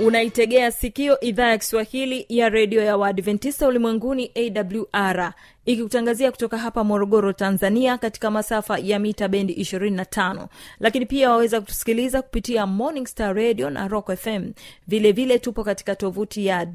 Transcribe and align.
unaitegea 0.00 0.70
sikio 0.72 1.20
idhaa 1.20 1.48
ya 1.48 1.58
kiswahili 1.58 2.26
ya 2.28 2.48
redio 2.48 2.82
ya 2.82 2.96
waadventista 2.96 3.68
ulimwenguni 3.68 4.30
awr 4.92 5.32
ikikutangazia 5.68 6.30
kutoka 6.30 6.58
hapa 6.58 6.84
morogoro 6.84 7.32
tanzania 7.32 7.98
katika 7.98 8.30
masafa 8.30 8.78
ya 8.78 8.98
mita 8.98 9.28
bendi 9.28 9.52
25 9.54 10.46
lakini 10.80 11.06
pia 11.06 11.30
waweza 11.30 11.60
kutusikiliza 11.60 12.22
kupitia 12.22 12.66
morning 12.66 13.06
star 13.06 13.36
radio 13.36 13.70
na 13.70 13.88
rock 13.88 14.14
fm 14.16 14.52
vilevile 14.86 15.12
vile 15.12 15.38
tupo 15.38 15.64
katika 15.64 15.96
tovuti 15.96 16.46
ya 16.46 16.66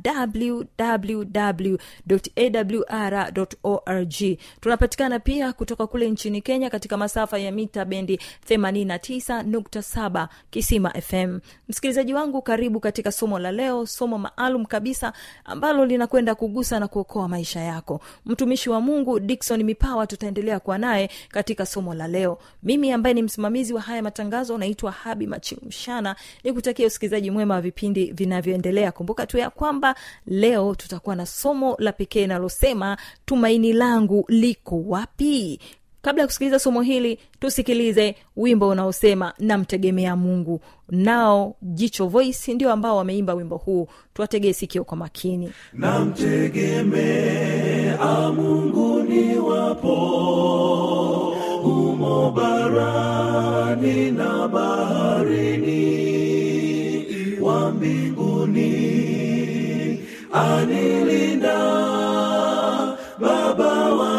wwwawr 2.10 3.48
org. 3.64 4.14
Tunapatikana 4.62 5.20
pia 5.20 5.54
kutoka 5.54 5.88
kule 5.88 6.10
nchini 6.10 6.42
kenya 6.42 6.70
katika 6.70 6.98
masafa 6.98 7.38
ya 7.38 7.52
mita 7.52 7.86
bendi 7.86 8.20
89.7 8.50 10.28
kisima 10.50 10.90
fm 11.02 11.40
msikilizaji 11.70 12.14
wangu 12.14 12.42
karibu 12.42 12.80
katika 12.80 13.12
somo 13.12 13.40
la 13.40 13.52
leo 13.52 13.86
somo 13.86 14.18
maalum 14.18 14.66
kabisa 14.66 15.14
ambalo 15.46 15.86
linakwenda 15.86 16.36
kugusa 16.36 16.80
na 16.80 16.88
kuokoa 16.88 17.28
maisha 17.28 17.60
yako. 17.60 18.02
Mtumishi 18.26 18.70
wa 18.70 18.83
mungu 18.84 19.20
dikson 19.20 19.64
mipawa 19.64 20.08
tutaendelea 20.08 20.60
kuwa 20.60 20.78
naye 20.78 21.10
katika 21.30 21.66
somo 21.66 21.94
la 21.94 22.08
leo. 22.08 22.38
Mimi 22.64 22.92
ambaye 22.92 23.14
ni 23.14 23.22
msimamizi 23.22 23.74
wa 23.74 23.82
haya 23.82 24.04
matangazo 24.04 24.58
naitwa 24.58 24.92
habi 24.92 25.28
machimshana 25.28 26.16
ni 26.44 26.54
kutakia 26.54 26.88
usikilizaji 26.88 27.32
mwema 27.32 27.54
wa 27.54 27.62
vipindi 27.62 28.12
vinavyoendelea. 28.12 28.92
Kumbuka 28.92 29.28
tu 29.28 29.38
ya 29.38 29.50
kwamba 29.50 29.96
leo 30.28 30.76
tutakuwa 30.76 31.16
na 31.16 31.26
somo 31.26 31.76
la 31.80 31.92
pekee 31.92 32.22
linalosema 32.22 32.98
tumaini 33.26 33.74
langu 33.74 34.26
liko 34.28 34.82
wapi 34.88 35.60
kabla 36.04 36.22
ya 36.24 36.28
kusikiliza 36.28 36.60
somo 36.60 36.82
hili 36.82 37.20
tusikilize 37.40 38.16
wimbo 38.38 38.70
unaosema 38.70 39.34
namtegemea 39.40 40.16
mungu. 40.16 40.62
Nao 40.90 41.56
jicho 41.62 42.08
voice 42.08 42.54
ndio 42.54 42.72
ambao 42.72 42.98
wameimba 42.98 43.34
wimbo 43.34 43.58
huu. 43.58 43.88
Tuwategee 44.14 44.54
sikio 44.54 44.84
kwa 44.84 44.98
makini. 44.98 45.52
Namtegemea 45.74 47.98
mungu 48.36 49.04
ni 49.04 49.38
wapo 49.38 49.96
humo 51.64 52.32
barani 52.32 54.12
na 54.12 54.48
baharini 54.48 55.84
wa 57.42 57.72
mbinguni 57.72 58.74
anilinda 60.34 61.58
baba 63.20 63.94
wa 63.96 64.13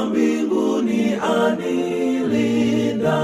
mbinguni 1.50 3.19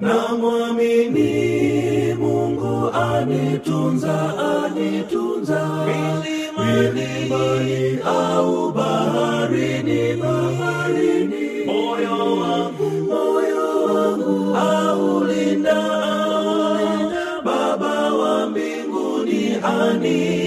na 0.00 0.18
mwamini 0.40 2.14
mungu 2.14 2.90
anitunza 2.92 4.14
anitunza. 4.64 5.60
Milimani 6.56 7.98
au 8.04 8.72
baharini 8.72 10.16
baharini. 10.22 11.64
Moyo 11.66 12.36
wangu 12.40 12.90
moyo 13.10 13.84
wangu 13.94 14.56
aulinda. 14.56 15.82
Baba 17.44 18.14
wa 18.14 18.46
mbinguni 18.50 19.54
anilinda 19.62 20.45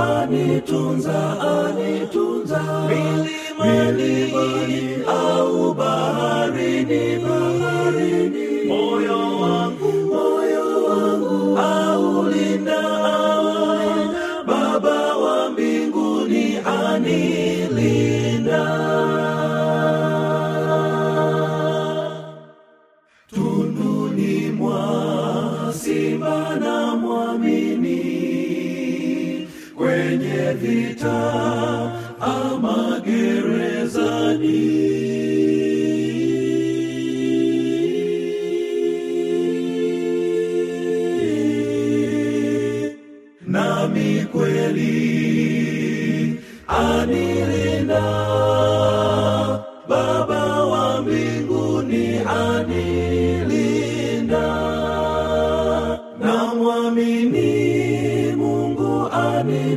anitunza 0.00 1.40
anitunza. 1.40 2.60
Milimani 3.58 5.04
au 5.06 5.69
vita 30.60 31.20
ama 32.20 33.00
gerezani. 33.04 34.60
Nami 43.46 44.26
kweli 44.32 44.96
anilinda 46.68 48.02
baba 49.88 50.42
wa 50.70 51.02
mbinguni 51.02 52.18
anilinda. 52.18 53.68
Namwamini 56.20 57.39
mungu 57.39 57.39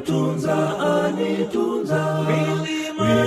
anitunza 0.07 0.79
alitunza 1.03 2.25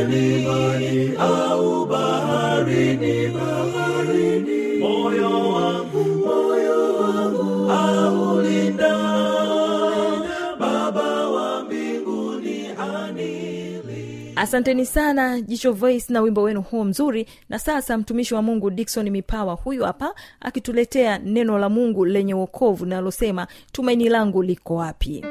milimani 0.09 1.17
au 1.19 1.87
baharini 1.87 3.29
baharini. 3.29 4.79
Moyo 4.79 5.31
wangu 5.53 6.05
moyo 6.27 6.95
wangu 6.97 7.73
aulinda 7.73 8.99
baba 10.61 11.29
wa 11.31 11.65
mbinguni 11.65 12.67
anilinda 12.79 14.43
asanteni 14.43 14.87
sana 14.87 15.41
jicho 15.41 15.73
voice 15.73 16.13
na 16.13 16.21
wimbo 16.21 16.43
wenu 16.43 16.63
huo 16.63 16.85
mzuri. 16.85 17.27
Na 17.49 17.59
sasa 17.59 17.99
mtumishi 17.99 18.35
wa 18.35 18.43
mungu 18.43 18.71
dikson 18.71 19.11
mipawa 19.11 19.55
huyu 19.55 19.85
hapa 19.85 20.15
akituletea 20.41 21.19
neno 21.19 21.59
la 21.59 21.69
mungu 21.69 22.05
lenye 22.05 22.35
uokovu 22.35 22.85
linalosema 22.85 23.47
tumaini 23.73 24.09
langu 24.09 24.43
liko 24.43 24.75
wapi 24.75 25.25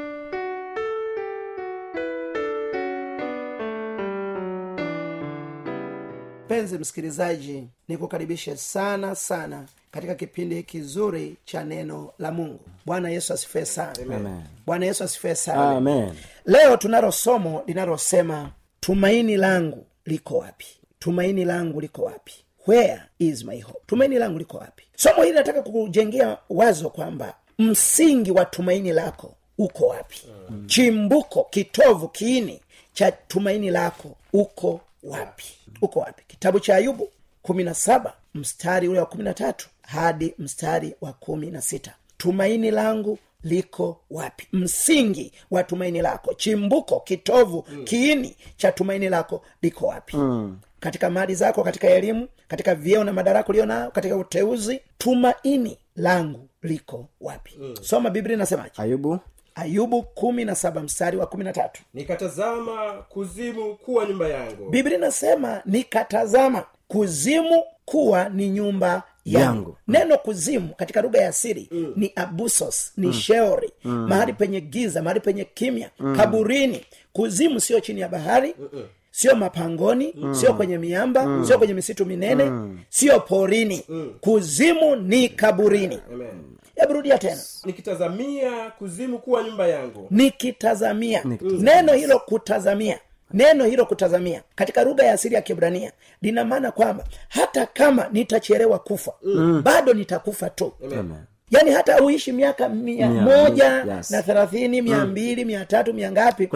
mpenzi 6.56 6.78
msikilizaji 6.78 7.64
nikukaribishe 7.88 8.56
sana 8.56 9.14
sana 9.14 9.64
katika 9.90 10.14
kipindi 10.14 10.62
kizuri 10.62 11.36
cha 11.44 11.64
neno 11.64 12.12
la 12.18 12.32
mungu. 12.32 12.60
Bwana 12.86 13.10
yesu 13.10 13.32
asifue 13.32 13.64
sana. 13.64 14.42
Bwana 14.66 14.86
yesu 14.86 15.04
asifue 15.04 15.34
sana. 15.34 15.70
Amen. 15.70 16.12
leo 16.46 16.76
tunalo 16.76 17.12
somo 17.12 17.62
linalosema 17.66 18.50
tumaini 18.80 19.36
langu 19.36 19.86
liko 20.06 20.38
wapi? 20.38 20.66
Tumaini 20.98 21.44
langu 21.44 21.80
liko 21.80 22.02
wapi? 22.02 22.32
Where 22.66 23.02
is 23.18 23.44
my 23.44 23.60
hope? 23.60 23.80
Tumaini 23.86 24.18
langu 24.18 24.38
liko 24.38 24.56
wapi? 24.56 24.84
Somo 24.96 25.22
hili 25.22 25.34
nataka 25.34 25.62
kujengea 25.62 26.38
wazo 26.50 26.90
kwamba 26.90 27.34
msingi 27.58 28.30
wa 28.30 28.44
tumaini 28.44 28.92
lako 28.92 29.34
uko 29.58 29.86
wapi? 29.86 30.22
Mm. 30.50 30.66
chimbuko 30.66 31.44
kitovu 31.44 32.08
kiini 32.08 32.60
cha 32.92 33.12
tumaini 33.12 33.70
lako 33.70 34.16
uko 34.32 34.80
wapi? 35.02 35.44
Uko 35.82 36.00
wapi 36.00 36.22
kitabu 36.38 36.60
cha 36.60 36.76
ayubu 36.76 37.08
kumi 37.42 37.64
na 37.64 37.74
saba 37.74 38.14
mstari 38.34 38.88
ule 38.88 39.00
wa 39.00 39.06
kumi 39.06 39.24
na 39.24 39.34
tatu 39.34 39.68
hadi 39.82 40.34
mstari 40.38 40.94
wa 41.00 41.12
kumi 41.12 41.50
na 41.50 41.60
sita 41.62 41.94
tumaini 42.16 42.70
langu 42.70 43.18
liko 43.42 44.00
wapi 44.10 44.46
msingi 44.52 45.32
wa 45.50 45.62
tumaini 45.64 46.02
lako 46.02 46.34
chimbuko 46.34 47.00
kitovu 47.00 47.64
mm. 47.72 47.84
kiini 47.84 48.36
cha 48.56 48.72
tumaini 48.72 49.08
lako 49.08 49.44
liko 49.62 49.86
wapi 49.86 50.16
mm. 50.16 50.58
katika 50.80 51.10
mali 51.10 51.34
zako 51.34 51.64
katika 51.64 51.88
elimu 51.88 52.28
katika 52.48 52.74
vyeo 52.74 53.04
na 53.04 53.12
madaraka 53.12 53.48
ulio 53.48 53.66
nayo 53.66 53.90
katika 53.90 54.16
uteuzi 54.16 54.80
tumaini 54.98 55.78
langu 55.96 56.48
liko 56.62 57.08
wapi 57.20 57.52
mm. 57.60 57.74
soma 57.82 58.10
biblia 58.10 58.34
inasemaje 58.36 58.70
ayubu 58.76 59.18
ayubu 59.56 60.02
kumi 60.02 60.44
na 60.44 60.54
saba 60.54 60.80
mstari 60.82 61.16
wa 61.16 61.26
kumi 61.26 61.44
na 61.44 61.52
tatu 61.52 61.82
nikatazama 61.94 62.92
kuzimu 63.08 63.74
kuwa 63.76 64.06
nyumba 64.06 64.28
yangu 64.28 64.70
biblia 64.70 64.98
inasema 64.98 65.62
nikatazama 65.66 66.64
kuzimu 66.88 67.62
kuwa 67.84 68.28
ni 68.28 68.48
nyumba 68.50 69.02
yangu, 69.24 69.68
mm. 69.86 69.94
neno 69.94 70.18
kuzimu 70.18 70.74
katika 70.74 71.02
lugha 71.02 71.20
ya 71.20 71.28
asiri 71.28 71.68
mm. 71.70 71.92
ni 71.96 72.12
abusos 72.16 72.92
ni 72.96 73.06
mm. 73.06 73.12
sheori 73.12 73.72
mm. 73.84 74.06
mahali 74.08 74.32
penye 74.32 74.60
giza 74.60 75.02
mahali 75.02 75.20
penye 75.20 75.44
kimya 75.44 75.90
mm. 75.98 76.16
kaburini 76.16 76.86
kuzimu 77.12 77.60
sio 77.60 77.80
chini 77.80 78.00
ya 78.00 78.08
bahari 78.08 78.54
Mm-mm 78.60 78.84
sio 79.16 79.36
mapangoni 79.36 80.14
mm. 80.16 80.34
sio 80.34 80.54
kwenye 80.54 80.78
miamba 80.78 81.26
mm. 81.26 81.44
sio 81.46 81.58
kwenye 81.58 81.74
misitu 81.74 82.06
minene 82.06 82.44
mm. 82.44 82.78
sio 82.88 83.20
porini 83.20 83.84
mm. 83.88 84.14
kuzimu 84.20 84.96
ni 84.96 85.28
kaburini 85.28 85.98
Amen. 86.14 86.28
hebu 86.74 86.92
rudia 86.92 87.18
tena 87.18 87.40
nikitazamia 87.64 88.70
kuzimu 88.70 89.18
kuwa 89.18 89.42
nyumba 89.42 89.68
yangu 89.68 90.06
nikitazamia 90.10 91.24
neno 91.58 91.92
hilo 91.92 92.18
kutazamia 92.18 92.98
neno 93.32 93.64
hilo 93.64 93.86
kutazamia 93.86 94.42
katika 94.54 94.84
lugha 94.84 95.04
ya 95.04 95.12
asili 95.12 95.34
ya 95.34 95.42
kibrania 95.42 95.92
lina 96.22 96.44
maana 96.44 96.70
kwamba 96.70 97.04
hata 97.28 97.66
kama 97.66 98.08
nitachelewa 98.12 98.78
kufa 98.78 99.12
mm. 99.22 99.62
bado 99.64 99.94
nitakufa 99.94 100.50
tu 100.50 100.72
Amen. 100.84 101.14
Yaani 101.50 101.70
hata 101.70 102.00
uishi 102.02 102.32
miaka 102.32 102.68
mia 102.68 103.08
Mia, 103.08 103.22
moja 103.22 103.84
yes. 103.96 104.10
na 104.10 104.22
thelathini 104.22 104.82
mia 104.82 105.04
mbili 105.06 105.44
mia 105.44 105.64
tatu 105.64 105.94
mia 105.94 106.12
ngapi 106.12 106.46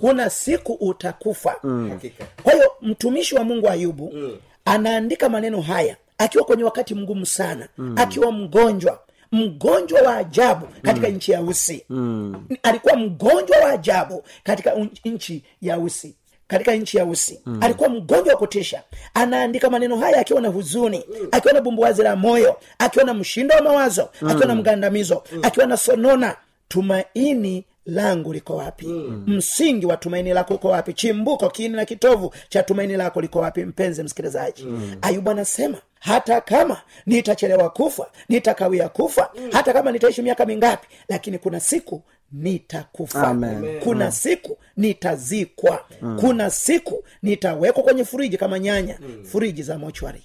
kuna 0.00 0.30
siku 0.30 0.72
utakufa 0.72 1.56
mm. 1.62 2.00
kwa 2.42 2.52
hiyo 2.52 2.70
mtumishi 2.82 3.34
wa 3.34 3.44
mungu 3.44 3.68
ayubu 3.68 4.10
mm. 4.14 4.36
anaandika 4.64 5.28
maneno 5.28 5.60
haya 5.60 5.96
akiwa 6.18 6.44
kwenye 6.44 6.64
wakati 6.64 6.94
mgumu 6.94 7.26
sana 7.26 7.68
mm. 7.78 7.94
akiwa 7.98 8.32
mgonjwa 8.32 8.98
mgonjwa 9.32 10.00
wa 10.02 10.16
ajabu 10.16 10.66
katika 10.82 11.08
mm. 11.08 11.14
nchi 11.14 11.32
ya 11.32 11.42
usi 11.42 11.84
mm. 11.90 12.46
alikuwa 12.62 12.96
mgonjwa 12.96 13.58
wa 13.58 13.70
ajabu 13.70 14.24
katika 14.44 14.72
nchi 15.04 15.42
ya 15.62 15.78
usi 15.78 16.14
katika 16.52 16.74
nchi 16.74 16.96
ya 16.96 17.04
usi 17.04 17.40
mm. 17.46 17.58
alikuwa 17.62 17.88
mgonjwa 17.88 18.32
wa 18.34 18.38
kutisha 18.38 18.82
anaandika 19.14 19.70
maneno 19.70 19.96
haya 19.96 20.18
akiwa 20.20 20.40
na 20.40 20.48
huzuni 20.48 21.04
mm. 21.20 21.28
akiwa 21.32 21.54
na 21.54 21.60
bumbuazi 21.60 22.02
la 22.02 22.16
moyo 22.16 22.56
akiwa 22.78 23.04
na 23.04 23.14
mshindo 23.14 23.54
wa 23.54 23.62
mawazo 23.62 24.08
mm. 24.22 24.28
akiwa 24.28 24.46
na 24.46 24.54
mgandamizo 24.54 25.22
mm. 25.32 25.40
akiwa 25.44 25.66
na 25.66 25.76
sonona 25.76 26.36
tumaini 26.68 27.64
langu 27.86 28.32
liko 28.32 28.56
wapi 28.56 28.86
mm. 28.86 29.24
msingi 29.26 29.86
wa 29.86 29.96
tumaini 29.96 30.32
lako 30.32 30.54
uko 30.54 30.68
wapi 30.68 30.92
chimbuko 30.92 31.50
kiini 31.50 31.76
na 31.76 31.84
kitovu 31.84 32.34
cha 32.48 32.62
tumaini 32.62 32.96
lako 32.96 33.20
liko 33.20 33.38
wapi 33.38 33.64
mpenzi 33.64 34.02
msikilizaji 34.02 34.64
mm. 34.64 34.96
ayubu 35.02 35.30
anasema 35.30 35.78
hata 36.00 36.40
kama 36.40 36.80
nitachelewa 37.06 37.70
kufa 37.70 38.06
nitakawia 38.28 38.88
kufa 38.88 39.30
mm. 39.38 39.50
hata 39.52 39.72
kama 39.72 39.92
nitaishi 39.92 40.22
miaka 40.22 40.46
mingapi 40.46 40.86
lakini 41.08 41.38
kuna 41.38 41.60
siku 41.60 42.02
nitakufa 42.32 43.26
Amen. 43.28 43.80
kuna 43.80 44.12
siku 44.12 44.58
nitazikwa 44.76 45.84
mm. 46.02 46.18
kuna 46.20 46.50
siku 46.50 47.04
nitawekwa 47.22 47.82
kwenye 47.82 48.04
furiji 48.04 48.36
kama 48.36 48.58
nyanya 48.58 48.98
mm. 49.00 49.24
furiji 49.24 49.62
za 49.62 49.78
mochwari 49.78 50.22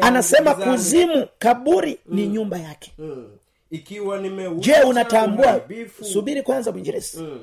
anasema 0.00 0.54
gizani. 0.54 0.72
kuzimu 0.72 1.26
kaburi 1.38 1.98
ni 2.06 2.26
nyumba 2.26 2.58
yake 2.58 2.92
mm. 2.98 3.26
ikiwa 3.70 4.18
je 4.58 4.74
unatambua 4.86 5.60
subiri 6.12 6.42
kwanza 6.42 6.72
mwinjilisi 6.72 7.18
mm. 7.20 7.40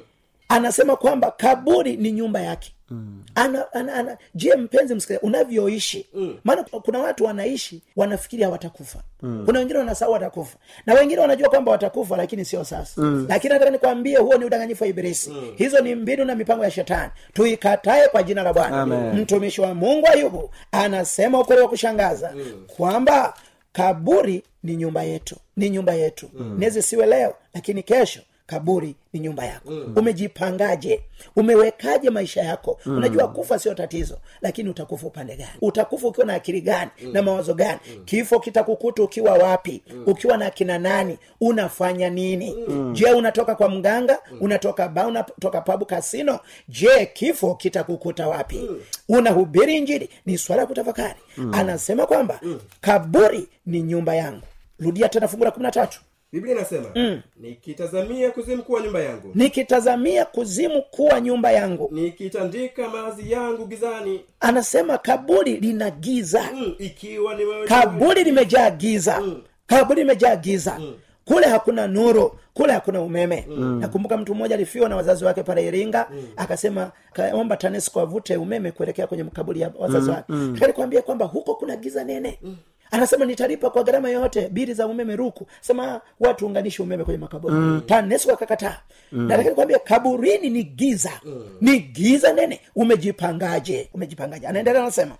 anasema 0.50 0.96
kwamba 0.96 1.32
kaburi 1.32 1.98
ni 1.98 2.12
nyumba 2.12 2.42
yake 2.42 2.74
mm. 2.90 3.24
ana, 3.36 3.74
ana, 3.74 3.94
ana, 3.94 4.18
je 4.36 4.56
mpenzi 4.56 4.96
msikilizaji 4.96 5.28
unavyoishi 5.28 6.08
mm. 6.14 6.38
maana 6.44 6.64
kuna 6.64 7.00
watu 7.00 7.24
wanaishi 7.26 7.82
wanafikiri 7.96 8.44
hawatakufa 8.44 9.00
mm. 9.22 9.44
kuna 9.46 9.60
wengine 9.60 9.80
wanasahau 9.80 10.14
watakufa 10.14 10.58
na 10.86 10.94
wengine 10.94 11.22
wanajua 11.22 11.50
kwamba 11.50 11.72
watakufa 11.72 12.18
lakini 12.18 12.46
sio 12.46 12.64
sasa 12.64 13.02
mm. 13.02 13.26
lakini 13.30 13.54
nataka 13.54 13.72
nikwambie 13.72 14.18
huo 14.18 14.38
ni 14.38 14.46
udanganyifu 14.46 14.84
wa 14.84 14.90
ibilisi 14.90 15.30
mm. 15.30 15.54
hizo 15.56 15.80
ni 15.80 15.96
mbinu 15.96 16.26
na 16.26 16.36
mipango 16.36 16.64
ya 16.64 16.72
shetani 16.72 17.12
tuikatae 17.34 18.08
kwa 18.08 18.24
jina 18.24 18.44
la 18.44 18.54
bwana 18.54 18.86
mtumishi 19.14 19.62
wa 19.62 19.74
mungu 19.74 20.08
ayubu 20.08 20.50
anasema 20.72 21.40
ukweli 21.40 21.62
wa 21.62 21.70
kushangaza 21.70 22.32
mm. 22.36 22.64
kwamba 22.68 23.34
kaburi 23.72 24.44
ni 24.64 24.76
nyumba 24.76 25.04
yetu 25.04 25.36
ni 25.58 25.70
nyumba 25.70 25.94
yetu 25.94 26.30
mm. 26.34 26.56
nezi 26.60 26.82
siwe 26.82 27.06
leo 27.06 27.36
lakini 27.54 27.84
kesho 27.84 28.22
kaburi 28.48 28.96
ni 29.14 29.20
nyumba 29.20 29.46
yako 29.46 29.72
mm. 29.72 29.94
umejipangaje 29.96 31.02
umewekaje 31.36 32.10
maisha 32.10 32.42
yako 32.42 32.80
mm. 32.86 32.98
unajua 32.98 33.28
kufa 33.28 33.60
sio 33.60 33.74
tatizo 33.74 34.18
lakini 34.42 34.70
utakufa 34.70 35.08
upande 35.08 35.36
gani 35.36 35.50
utakufa 35.62 36.08
ukiwa 36.08 36.26
na 36.28 36.34
akili 36.34 36.62
gani 36.62 36.92
mm. 37.04 37.14
na 37.14 37.22
mawazo 37.22 37.54
gani 37.54 37.80
mm. 37.98 38.06
kifo 38.06 38.40
kitakukuta 38.40 39.04
ukiwa 39.04 39.34
wapi 39.34 39.82
mm. 39.94 40.04
ukiwa 40.08 40.38
na 40.38 40.46
akina 40.46 40.80
nani 40.80 41.18
unafanya 41.42 42.10
nini 42.10 42.56
mm. 42.68 42.94
je 42.94 43.12
unatoka 43.12 43.56
kwa 43.56 43.70
mganga 43.70 44.20
mm. 44.32 44.38
unatoka 44.42 44.88
ba 44.88 45.08
unatoka 45.08 45.62
pabu 45.62 45.86
kasino 45.86 46.40
je 46.70 47.06
kifo 47.06 47.56
kitakukuta 47.56 48.28
wapi 48.28 48.58
mm. 48.70 48.80
unahubiri 49.10 49.82
njiri 49.82 50.10
ni 50.26 50.38
swala 50.38 50.62
ya 50.62 50.68
kutafakari 50.68 51.20
mm. 51.38 51.54
anasema 51.54 52.06
kwamba 52.08 52.40
mm. 52.42 52.60
kaburi 52.82 53.48
ni 53.66 53.82
nyumba 53.82 54.16
yangu 54.16 54.42
rudia 54.80 55.10
tena 55.10 55.28
fungu 55.28 55.44
la 55.46 55.52
kumi 55.52 55.64
na 55.64 55.72
tatu 55.72 56.02
biblia 56.32 56.56
inasema 56.56 56.90
mm. 56.96 57.22
nikitazamia 57.38 58.32
kuzimu 58.32 58.64
kuwa 58.64 58.82
nyumba 58.82 59.02
yangu. 59.02 59.32
Nikitazamia 59.36 60.26
kuzimu 60.26 60.82
kuwa 60.82 61.22
nyumba 61.22 61.52
yangu. 61.52 61.90
Nikitandika 61.92 62.90
mazi 62.90 63.32
yangu 63.32 63.66
gizani. 63.68 64.22
Anasema 64.40 64.98
kaburi 64.98 65.58
lina 65.58 65.90
giza. 65.92 66.50
Mm. 66.54 66.76
ikiwa 66.80 67.36
nimewe 67.36 67.68
kaburi 67.68 68.24
limejaa 68.24 68.70
giza. 68.72 69.24
Kaburi 69.68 70.02
limejaa 70.02 70.36
giza. 70.36 70.80
Kule 71.26 71.48
hakuna 71.48 71.88
nuru 71.88 72.40
kule 72.54 72.74
hakuna 72.74 73.02
umeme. 73.02 73.46
Mm. 73.50 73.80
nakumbuka 73.80 74.18
mtu 74.18 74.36
mmoja 74.36 74.56
alifiwa 74.56 74.90
na 74.90 74.96
wazazi 74.96 75.26
wake 75.26 75.44
pale 75.44 75.66
iringa 75.68 76.08
mm. 76.12 76.28
akasema 76.38 76.92
kaomba 77.14 77.58
tanesco 77.58 78.02
avute 78.02 78.38
umeme 78.38 78.72
kuelekea 78.72 79.08
kwenye 79.08 79.24
kaburi 79.24 79.62
ya 79.62 79.72
wazazi 79.80 80.10
wake. 80.10 80.24
Mm. 80.34 80.58
kuambia 80.76 81.02
kwamba 81.02 81.26
huko 81.26 81.56
kuna 81.56 81.76
giza 81.76 82.04
nene. 82.04 82.40
Mm 82.42 82.56
anasema 82.92 83.26
nitalipa 83.26 83.70
kwa 83.70 83.84
gharama 83.84 84.10
yoyote 84.10 84.50
bili 84.50 84.74
za 84.74 84.88
umeme 84.88 85.16
ruku 85.16 85.48
sema 85.62 86.02
watu 86.20 86.46
unganishi 86.46 86.82
umeme 86.82 87.04
kwenye 87.04 87.18
makaburi 87.20 87.56
mm. 87.56 87.82
tanesu 87.86 88.32
akakataa 88.32 88.78
mm. 89.12 89.28
na 89.28 89.38
lakini 89.38 89.56
kwambia 89.56 89.80
kaburini 89.80 90.50
ni 90.50 90.64
giza 90.64 91.12
mm. 91.26 91.44
ni 91.62 91.80
giza 91.80 92.34
nene 92.34 92.62
umejipangaje 92.76 93.90
umejipangaje 93.94 94.48
anaendelea 94.48 94.82
anasema 94.82 95.16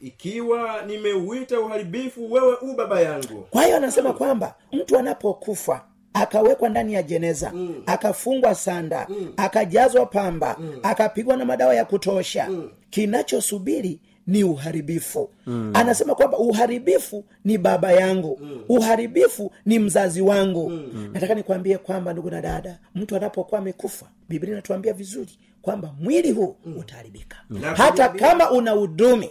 ikiwa 0.00 0.82
nimeuita 0.86 1.60
uharibifu 1.60 2.32
wewe 2.32 2.56
u 2.62 2.74
baba 2.76 3.00
yangu 3.00 3.46
kwa 3.50 3.64
hiyo 3.64 3.76
anasema 3.76 4.12
kwamba 4.12 4.54
mtu 4.72 4.98
anapokufa 4.98 5.84
akawekwa 6.14 6.68
ndani 6.68 6.94
ya 6.94 7.02
jeneza 7.02 7.50
mm. 7.54 7.82
akafungwa 7.86 8.54
sanda 8.54 9.06
mm. 9.08 9.32
akajazwa 9.36 10.06
pamba 10.06 10.56
mm. 10.60 10.78
akapigwa 10.82 11.36
na 11.36 11.44
madawa 11.44 11.74
ya 11.74 11.84
kutosha 11.84 12.46
mm. 12.50 12.70
kinachosubiri 12.90 14.00
ni 14.26 14.44
uharibifu. 14.44 15.30
Mm. 15.46 15.70
anasema 15.74 16.14
kwamba 16.14 16.38
uharibifu 16.38 17.24
ni 17.44 17.58
baba 17.58 17.92
yangu. 17.92 18.38
Mm. 18.42 18.60
uharibifu 18.68 19.52
ni 19.66 19.78
mzazi 19.78 20.20
wangu. 20.22 20.70
Mm. 20.70 21.10
nataka 21.12 21.34
nikwambie 21.34 21.78
kwamba 21.78 22.12
ndugu 22.12 22.30
na 22.30 22.40
dada 22.40 22.78
mtu 22.94 23.16
anapokuwa 23.16 23.60
amekufa 23.60 24.06
biblia 24.28 24.52
inatuambia 24.52 24.92
vizuri 24.92 25.30
kwamba 25.62 25.94
mwili 26.00 26.30
huu 26.30 26.56
utaharibika. 26.78 27.36
Mm. 27.50 27.60
hata 27.62 28.08
kama 28.08 28.50
una 28.50 28.74
udumi. 28.76 29.30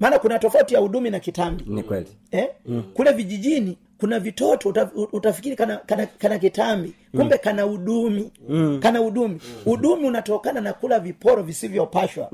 Maana 0.00 0.18
kuna 0.18 0.38
tofauti 0.38 0.74
ya 0.74 0.80
udumi 0.80 1.10
na 1.10 1.20
kitambi. 1.20 1.64
Ni 1.66 1.82
kweli. 1.82 2.08
Eh? 2.30 2.48
kule 2.94 3.12
vijijini 3.12 3.78
kuna 4.00 4.20
vitoto 4.20 4.68
uta, 4.68 4.90
utafikiri 5.12 5.56
kana, 5.56 5.76
kana, 5.76 6.06
kana 6.06 6.38
kitambi 6.38 6.92
kumbe 7.16 7.38
kana 7.38 7.66
udumi. 7.66 8.30
Kana 8.80 9.02
udumi. 9.02 9.40
Udumi 9.66 10.06
unatokana 10.06 10.60
na 10.60 10.72
kula 10.72 11.00
viporo 11.00 11.42
visivyopashwa. 11.42 12.28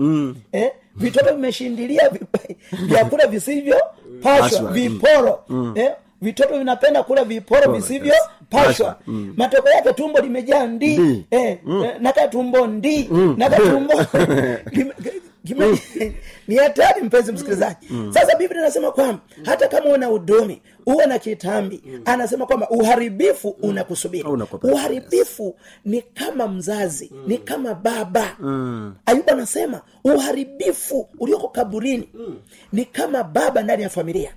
Eh? 0.53 0.71
vitoto 0.97 1.35
vimeshindilia 1.35 2.11
vyakula 2.89 3.27
visivyopashwa. 3.27 4.73
Viporo. 4.73 5.45
Mm. 5.49 5.73
eh? 5.77 5.93
vitoto 6.23 6.59
vinapenda 6.59 7.03
kula 7.03 7.25
viporo 7.25 7.73
visivyopashwa. 7.73 8.99
Matokeo 9.37 9.73
yake 9.73 9.93
tumbo 9.93 10.21
limejaa 10.21 10.67
ndi. 10.67 10.99
Ndi. 10.99 11.25
eh, 11.31 11.59
eh, 11.85 11.95
naka 12.01 12.29
tumbo 12.29 12.67
ndi. 12.67 13.09
Naka 13.37 13.57
tumbo. 13.71 13.95
Ni 16.49 16.57
hatari 16.57 17.03
mpenzi 17.03 17.33
msikilizaji. 17.33 17.77
Sasa 18.11 18.37
biblia 18.39 18.61
inasema 18.61 18.91
kwamba 18.93 19.19
hata 19.45 19.69
kama 19.69 19.91
una 19.91 20.11
udumi 20.11 20.63
uwe 20.87 21.07
na 21.07 21.19
kitambi. 21.19 21.83
Anasema 22.05 22.47
kwamba 22.47 22.71
uharibifu 22.71 23.49
unakusubiri 23.63 24.25
uharibifu 24.75 25.57
ni 25.85 26.03
kama 26.03 26.49
mzazi 26.49 27.13
ni 27.27 27.39
kama 27.39 27.75
baba. 27.75 28.37
Ayuba 29.07 29.33
anasema 29.33 29.81
uharibifu 30.05 31.09
ulioko 31.19 31.49
kaburini 31.49 32.09
ni 32.73 32.85
kama 32.85 33.23
baba 33.25 33.63
ndani 33.63 33.83
ya 33.83 33.89
familia. 33.89 34.35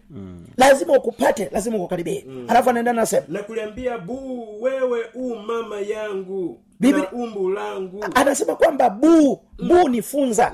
Lazima 0.58 0.94
ukupate 0.94 1.50
lazima 1.52 1.78
ukukaribie. 1.78 2.26
Alafu 2.48 2.70
anaenda 2.70 2.94
nasema 2.94 3.26
nakuliambia 3.28 3.98
buu 3.98 4.62
wewe 4.62 5.06
u 5.16 5.36
mama 5.36 5.80
yangu 5.82 6.60
Biblia- 6.82 7.12
na 7.12 7.24
umbu 7.24 7.50
langu. 7.50 8.06
Anasema 8.16 8.56
kwamba 8.56 8.90
buu 8.90 9.40
buu 9.68 9.90
ni 9.90 10.02
funza. 10.02 10.54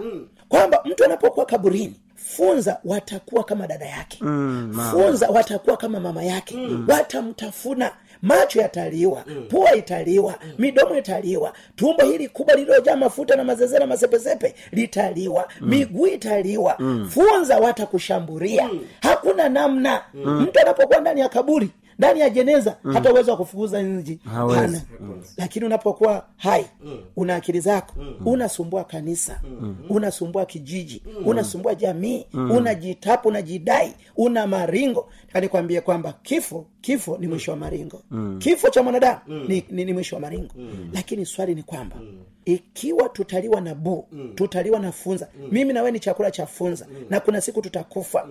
Kwamba 0.49 0.81
mtu 0.85 1.05
anapokuwa 1.05 1.45
kaburini 1.45 1.93
funza 2.35 2.77
watakuwa 2.85 3.43
kama 3.43 3.67
dada 3.67 3.85
yake. 3.85 4.17
Funza 4.91 5.29
watakuwa 5.29 5.77
kama 5.77 5.99
mama 5.99 6.23
yake. 6.23 6.57
Watamtafuna. 6.87 7.91
Macho 8.21 8.61
yataliwa. 8.61 9.23
Pua 9.49 9.75
italiwa. 9.75 10.35
Midomo 10.57 10.97
italiwa. 10.97 11.53
Tumbo 11.75 12.03
hili 12.03 12.29
kubwa 12.29 12.55
lililojaa 12.55 12.95
mafuta 12.95 13.35
na 13.35 13.43
mazeze 13.43 13.79
na 13.79 13.87
masepesepe 13.87 14.55
litaliwa. 14.71 15.47
Miguu 15.61 16.07
italiwa. 16.07 16.77
Funza 17.09 17.57
watakushambulia 17.57 18.69
hakuna 19.01 19.49
namna. 19.49 20.01
Mtu 20.13 20.59
anapokuwa 20.59 20.99
ndani 20.99 21.21
ya 21.21 21.29
kaburi 21.29 21.69
ndani 21.99 22.19
ya 22.19 22.29
jeneza 22.29 22.77
hata 22.93 23.11
uwezo 23.13 23.31
wa 23.31 23.37
kufukuza 23.37 23.81
nji 23.81 24.19
hana. 24.55 24.81
Lakini 25.37 25.65
unapokuwa 25.65 26.25
hai 26.37 26.65
una 27.15 27.35
akili 27.35 27.59
zako 27.59 27.93
unasumbua 28.25 28.83
kanisa 28.83 29.41
unasumbua 29.89 30.45
kijiji 30.45 31.03
unasumbua 31.25 31.75
jamii 31.75 32.25
unajitapu 32.33 33.27
unajidai 33.27 33.93
una 34.15 34.47
maringo. 34.47 35.09
Nikwambie 35.41 35.81
kwamba 35.81 36.13
kifo 36.23 36.65
kifo 36.81 37.17
ni 37.17 37.27
mwisho 37.27 37.51
wa 37.51 37.57
maringo. 37.57 38.03
Kifo 38.39 38.69
cha 38.69 38.83
mwanadamu 38.83 39.19
ni, 39.47 39.65
ni, 39.69 39.85
ni 39.85 39.93
mwisho 39.93 40.15
wa 40.15 40.21
maringo. 40.21 40.53
Lakini 40.93 41.25
swali 41.25 41.55
ni 41.55 41.63
kwamba 41.63 41.95
ikiwa 42.45 43.09
tutaliwa 43.09 43.61
na 43.61 43.75
buu 43.75 44.05
tutaliwa 44.35 44.79
na 44.79 44.91
funza. 44.91 45.27
Mimi 45.51 45.73
nawe 45.73 45.91
ni 45.91 45.99
chakula 45.99 46.31
cha 46.31 46.45
funza. 46.45 46.87
Na 47.09 47.19
kuna 47.19 47.41
siku 47.41 47.61
tutakufa. 47.61 48.27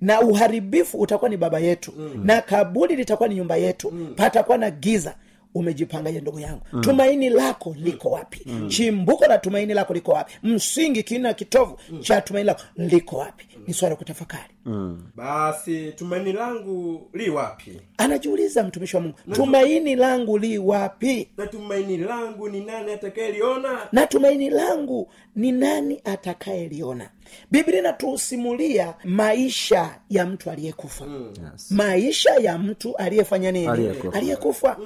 Na 0.00 0.20
uharibifu 0.20 0.98
utakuwa 0.98 1.30
ni 1.30 1.36
baba 1.36 1.58
yetu. 1.58 1.92
Na 2.24 2.40
kaburi 2.40 2.96
litakuwa 2.96 3.28
ni 3.28 3.34
nyumba 3.34 3.56
yetu. 3.56 3.92
Patakuwa 4.16 4.58
na 4.58 4.70
giza. 4.70 5.14
Umejipanga 5.54 6.10
ye 6.10 6.20
ndugu 6.20 6.40
yangu. 6.40 6.62
Tumaini 6.80 7.30
lako 7.30 7.74
liko 7.78 8.10
wapi? 8.10 8.46
Chimbuko 8.68 9.26
la 9.26 9.38
tumaini 9.38 9.74
lako 9.74 9.94
liko 9.94 10.12
wapi? 10.12 10.32
Msingi 10.42 11.02
kina 11.02 11.34
kitovu 11.34 11.78
cha 12.00 12.20
tumaini 12.20 12.46
lako 12.46 12.62
liko 12.76 13.16
wapi? 13.16 13.46
Ni 13.66 13.74
swala 13.74 13.90
la 13.90 13.96
kutafakari 14.64 15.02
basi 15.16 15.92
tumaini 15.92 16.32
langu 16.32 17.10
li 17.12 17.30
wapi? 17.30 17.80
Anajiuliza 17.98 18.62
mtumishi 18.64 18.96
wa 18.96 19.02
mungu 19.02 19.16
tumaini 19.32 19.96
langu 19.96 20.38
li 20.38 20.58
wapi? 20.58 21.28
Na 21.36 21.46
tumaini 21.46 21.96
langu 21.96 22.48
ni 22.48 22.60
nani 22.64 22.92
atakayeliona? 22.92 23.88
Na 23.92 24.06
tumaini 24.06 24.50
langu 24.50 25.08
ni 25.36 25.52
nani 25.52 26.00
atakayeliona? 26.04 27.10
Biblia 27.50 27.78
inatusimulia 27.78 28.94
maisha 29.04 29.98
ya 30.10 30.26
mtu 30.26 30.50
aliyekufa. 30.50 31.04
Yes. 31.04 31.70
maisha 31.70 32.34
ya 32.34 32.58
mtu 32.58 32.96
aliyefanya 32.96 33.52
nini? 33.52 33.66
Aliyekufa. 33.68 34.18
aliyekufa. 34.18 34.76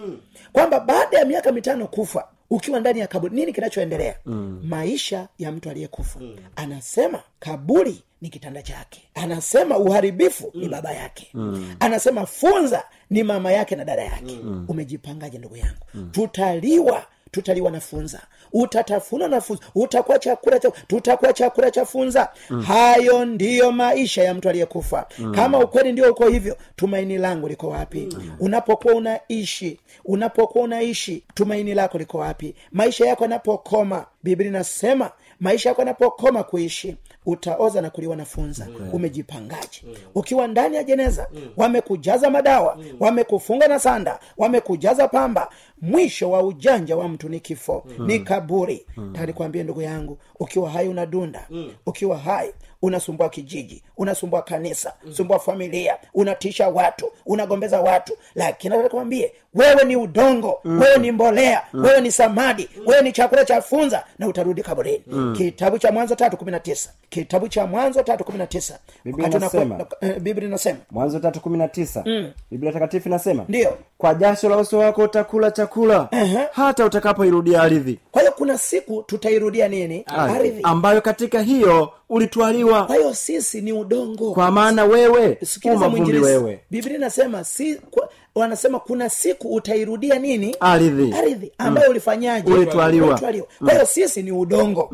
Kwamba 0.52 0.80
baada 0.80 1.18
ya 1.18 1.25
miaka 1.25 1.52
mitano 1.52 1.87
kufa 1.87 2.28
ukiwa 2.50 2.80
ndani 2.80 3.00
ya 3.00 3.06
kaburi 3.06 3.34
nini 3.34 3.52
kinachoendelea? 3.52 4.16
Maisha 4.62 5.28
ya 5.38 5.52
mtu 5.52 5.70
aliyekufa. 5.70 6.20
Anasema 6.56 7.22
kaburi 7.38 8.02
ni 8.20 8.28
kitanda 8.28 8.62
chake. 8.62 9.02
Anasema 9.14 9.78
uharibifu 9.78 10.50
ni 10.54 10.68
baba 10.68 10.92
yake. 10.92 11.32
Anasema 11.80 12.26
funza 12.26 12.84
ni 13.10 13.22
mama 13.22 13.52
yake 13.52 13.76
na 13.76 13.84
dada 13.84 14.02
yake. 14.04 14.38
Umejipangaje 14.68 15.38
ndugu 15.38 15.56
yangu? 15.56 16.10
Tutaliwa 16.12 17.06
tutaliwa 17.30 17.71
na 17.71 17.80
funza 17.80 18.21
utatafuna 18.52 19.28
na 19.28 19.40
funza. 19.40 19.62
Utakuwa 19.75 20.18
chakula 20.18 20.59
cha 20.59 20.71
tutakuwa 20.71 21.33
chakula 21.33 21.71
cha 21.71 21.85
funza. 21.87 22.28
Hayo 22.66 23.25
ndiyo 23.25 23.73
maisha 23.73 24.25
ya 24.25 24.35
mtu 24.35 24.49
aliyekufa. 24.49 25.06
Kama 25.35 25.59
ukweli 25.59 25.92
ndio 25.92 26.11
uko 26.12 26.28
hivyo 26.28 26.56
tumaini 26.76 27.18
langu 27.18 27.49
liko 27.49 27.68
wapi? 27.68 28.16
Unapokuwa 28.40 28.95
unaishi 28.95 29.80
unapokuwa 30.04 30.64
unaishi 30.64 31.23
tumaini 31.35 31.75
lako 31.75 31.99
liko 31.99 32.18
wapi? 32.18 32.54
Maisha 32.73 33.06
yako 33.06 33.25
yanapokoma. 33.25 34.06
Biblia 34.23 34.49
inasema 34.49 35.11
maisha 35.40 35.68
yako 35.68 35.80
yanapokoma 35.80 36.42
kuishi 36.42 36.97
utaoza 37.26 37.80
na 37.80 37.90
kuliwa 37.90 38.16
na 38.16 38.25
funza. 38.25 38.66
Umejipangaje? 38.92 39.83
Ukiwa 40.14 40.47
ndani 40.47 40.76
ya 40.76 40.85
jeneza 40.85 41.28
wamekujaza 41.56 42.30
madawa 42.30 42.78
wamekufunga 43.00 43.68
na 43.68 43.78
sanda 43.78 44.18
wamekujaza 44.37 45.09
pamba 45.09 45.49
mwisho 45.80 46.30
wa 46.30 46.42
ujanja 46.42 46.97
wa 46.97 47.09
mtu 47.09 47.28
ni 47.28 47.40
kifo 47.40 47.85
ni 47.99 48.18
kaburi. 48.21 48.87
Tanikwambie 49.12 49.62
ndugu 49.62 49.83
yangu 49.83 50.18
ukiwa 50.40 50.71
hai 50.71 50.88
unadunda 50.88 51.49
ukiwa 51.87 52.18
hai 52.18 52.52
unasumbua 52.83 53.28
kijiji 53.28 53.83
unasumbua 53.97 54.42
kanisa 54.42 54.92
sumbua 55.12 55.38
familia 55.38 55.97
unatisha 56.14 56.68
watu 56.68 57.12
unagombeza 57.26 57.80
watu. 57.80 58.12
Lakini 58.35 58.71
nataka 58.71 58.88
nikwambie 58.88 59.33
wewe 59.54 59.85
ni 59.85 59.97
udongo 59.97 60.61
wewe 60.64 60.99
ni 60.99 61.12
mbolea 61.12 61.62
wewe 61.73 62.00
ni 62.00 62.12
samadi 62.12 62.68
wewe 62.87 63.02
ni 63.02 63.12
chakula 63.12 63.45
cha 63.45 63.62
funza 63.62 64.04
na 64.18 64.28
utarudi 64.28 64.62
kaburini. 64.62 65.02
Kitabu 65.37 65.78
cha 65.78 65.92
mwanzo 65.92 66.14
tatu 66.14 66.37
kumi 66.37 66.50
na 66.50 66.61
tisa. 66.61 66.90
Kitabu 67.09 67.49
cha 67.49 67.66
mwanzo 67.66 68.02
tatu 68.02 68.25
kumi 68.25 68.38
na 68.38 68.47
tisa. 68.47 68.78
Biblia 69.04 69.28
inasema. 69.28 69.87
eh, 70.00 70.37
inasema. 70.42 70.78
Mwanzo 70.90 71.18
tatu 71.18 71.40
kumi 71.40 71.59
na 71.59 71.68
tisa. 71.68 72.04
Biblia 72.50 72.73
takatifu 72.73 73.09
inasema 73.09 73.45
ndio. 73.49 73.78
Kwa 73.99 74.14
jasho 74.14 74.49
la 74.49 74.56
uso 74.56 74.78
wako 74.78 75.02
utakula 75.02 75.50
chakula 75.50 76.09
Ehe. 76.11 76.38
hata 76.52 76.85
utakapoirudia 76.85 77.62
ardhi. 77.62 77.99
Kwa 78.11 78.23
hiyo 78.23 78.33
kuna 78.33 78.59
siku 78.59 79.02
tutairudia 79.02 79.68
nini? 79.68 80.04
Ardhi. 80.06 80.61
Ambayo 80.62 81.00
katika 81.00 81.40
hiyo 81.40 81.92
ulitwaliwa 82.09 82.65
kwa 82.87 82.96
hiyo 82.96 83.14
sisi 83.14 83.61
ni 83.61 83.73
udongo. 83.73 84.32
Kwa 84.32 84.50
maana 84.50 84.85
wewe 84.85 85.38
umavumbi 85.75 86.18
wewe. 86.18 86.61
Biblia 86.70 86.96
inasema 86.96 87.44
si 87.44 87.75
kwa, 87.75 88.08
wanasema 88.35 88.80
kuna 88.80 89.11
siku 89.11 89.54
utairudia 89.54 90.18
nini? 90.18 90.56
Ardhi. 90.61 91.12
Ardhi. 91.12 91.52
Ambayo 91.58 91.90
ulifanyaje? 91.90 92.52
Ulitwaliwa. 92.52 93.18
Kwa 93.58 93.73
hiyo 93.73 93.87
sisi 93.87 94.23
ni 94.23 94.32
udongo. 94.32 94.90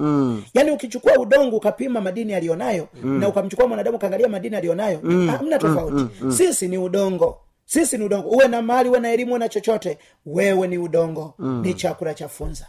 Yaani 0.55 0.71
ukichukua 0.71 1.19
udongo 1.19 1.57
ukapima 1.57 2.01
madini 2.01 2.35
aliyonayo 2.35 2.89
na 3.03 3.29
ukamchukua 3.29 3.67
mwanadamu 3.69 3.97
ukaangalia 3.97 4.29
madini 4.29 4.57
aliyonayo 4.57 4.99
hamna 5.31 5.59
tofauti. 5.59 6.05
Sisi 6.37 6.69
ni 6.69 6.79
udongo. 6.79 7.39
Sisi 7.65 7.99
ni 7.99 8.05
udongo. 8.05 8.29
Uwe 8.29 8.49
na 8.49 8.63
mali 8.63 8.89
uwe 8.89 9.01
na 9.01 9.13
elimu 9.13 9.31
uwe 9.31 9.39
na 9.39 9.49
chochote 9.49 9.99
wewe 10.27 10.69
ni 10.69 10.79
udongo. 10.79 11.35
Ni 11.39 11.75
chakula 11.75 12.15
cha 12.15 12.29
funza. 12.29 12.67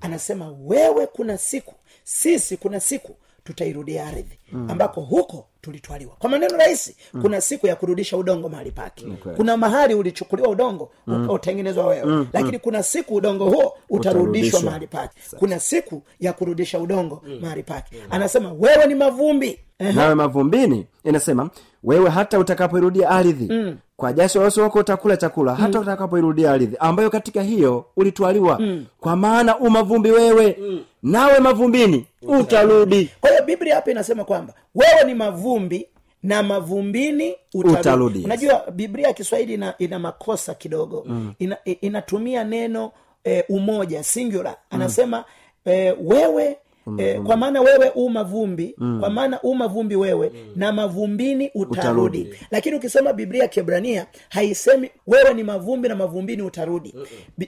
Anasema 0.00 0.54
wewe 0.66 1.06
kuna 1.06 1.38
siku 1.38 1.74
sisi 2.04 2.56
kuna 2.56 2.80
siku 2.80 3.16
tutairudia 3.52 4.06
ardhi 4.06 4.38
ambako 4.68 5.00
huko 5.00 5.46
tulitwaliwa. 5.60 6.12
Kwa 6.18 6.30
maneno 6.30 6.56
rahisi 6.56 6.96
kuna 7.22 7.40
siku 7.40 7.66
ya 7.66 7.76
kurudisha 7.76 8.16
udongo 8.16 8.48
mahali 8.48 8.70
pake. 8.70 9.06
Kuna 9.36 9.56
mahali 9.56 9.94
ulichukuliwa 9.94 10.48
udongo 10.48 10.90
ukatengenezwa 11.28 11.86
wewe. 11.86 12.26
Lakini 12.32 12.58
kuna 12.58 12.82
siku 12.82 13.14
udongo 13.14 13.44
huo 13.44 13.54
utarudishwa 13.54 13.98
Utarudishwa. 14.20 14.60
mahali 14.62 14.86
pake. 14.86 15.14
Kuna 15.38 15.60
siku 15.60 16.02
ya 16.20 16.32
kurudisha 16.32 16.78
udongo 16.78 17.22
mahali 17.40 17.62
pake. 17.62 17.96
Anasema 18.10 18.52
wewe 18.52 18.86
ni 18.86 18.94
mavumbi. 18.94 19.58
Nawe 19.94 20.14
mavumbini 20.14 20.86
inasema 21.04 21.50
wewe 21.84 22.10
hata 22.10 22.38
utakapoirudia 22.38 23.08
ardhi 23.10 23.76
kwa 23.98 24.12
jasho 24.12 24.40
la 24.42 24.46
uso 24.48 24.62
wako 24.62 24.78
utakula 24.78 25.16
chakula 25.16 25.54
hata 25.54 25.80
utakapoirudia 25.80 26.52
ardhi 26.52 26.76
ambayo 26.80 27.10
katika 27.10 27.42
hiyo 27.42 27.84
ulitwaliwa 27.96 28.60
kwa 29.00 29.16
maana 29.16 29.58
umavumbi 29.58 30.10
wewe. 30.10 30.58
Nawe 31.02 31.38
mavumbini 31.40 32.06
utarudi. 32.22 33.10
Kwa 33.20 33.30
hiyo 33.30 33.42
biblia 33.44 33.74
hapa 33.74 33.90
inasema 33.90 34.24
kwamba 34.24 34.54
wewe 34.74 35.04
ni 35.06 35.14
mavumbi 35.14 35.88
na 36.22 36.42
mavumbini 36.42 37.34
utarudi. 37.54 37.80
Utarudi, 37.80 38.24
unajua 38.24 38.64
biblia 38.72 39.06
ya 39.06 39.12
kiswahili 39.12 39.54
ina, 39.54 39.74
ina 39.78 39.98
makosa 39.98 40.54
kidogo. 40.54 41.06
Ina, 41.38 41.56
inatumia 41.64 42.44
neno 42.44 42.90
e, 43.24 43.44
umoja 43.48 44.02
singular. 44.02 44.56
Anasema 44.70 45.24
e, 45.64 45.94
wewe 46.00 46.56
E, 46.98 47.14
kwa 47.20 47.36
maana 47.36 47.60
wewe 47.60 47.92
u 47.94 48.10
mavumbi 48.10 48.74
mm. 48.78 49.00
kwa 49.00 49.10
maana 49.10 49.40
u 49.42 49.54
mavumbi 49.54 49.96
wewe 49.96 50.30
mm. 50.34 50.52
na 50.56 50.72
mavumbini 50.72 51.50
utarudi. 51.54 51.78
Utarudi. 52.20 52.34
lakini 52.50 52.76
ukisoma 52.76 53.12
biblia 53.12 53.42
ya 53.42 53.48
kiebrania 53.48 54.06
haisemi 54.28 54.90
wewe 55.06 55.34
ni 55.34 55.42
mavumbi 55.42 55.88
na 55.88 55.94
mavumbini 55.96 56.42
utarudi 56.42 56.94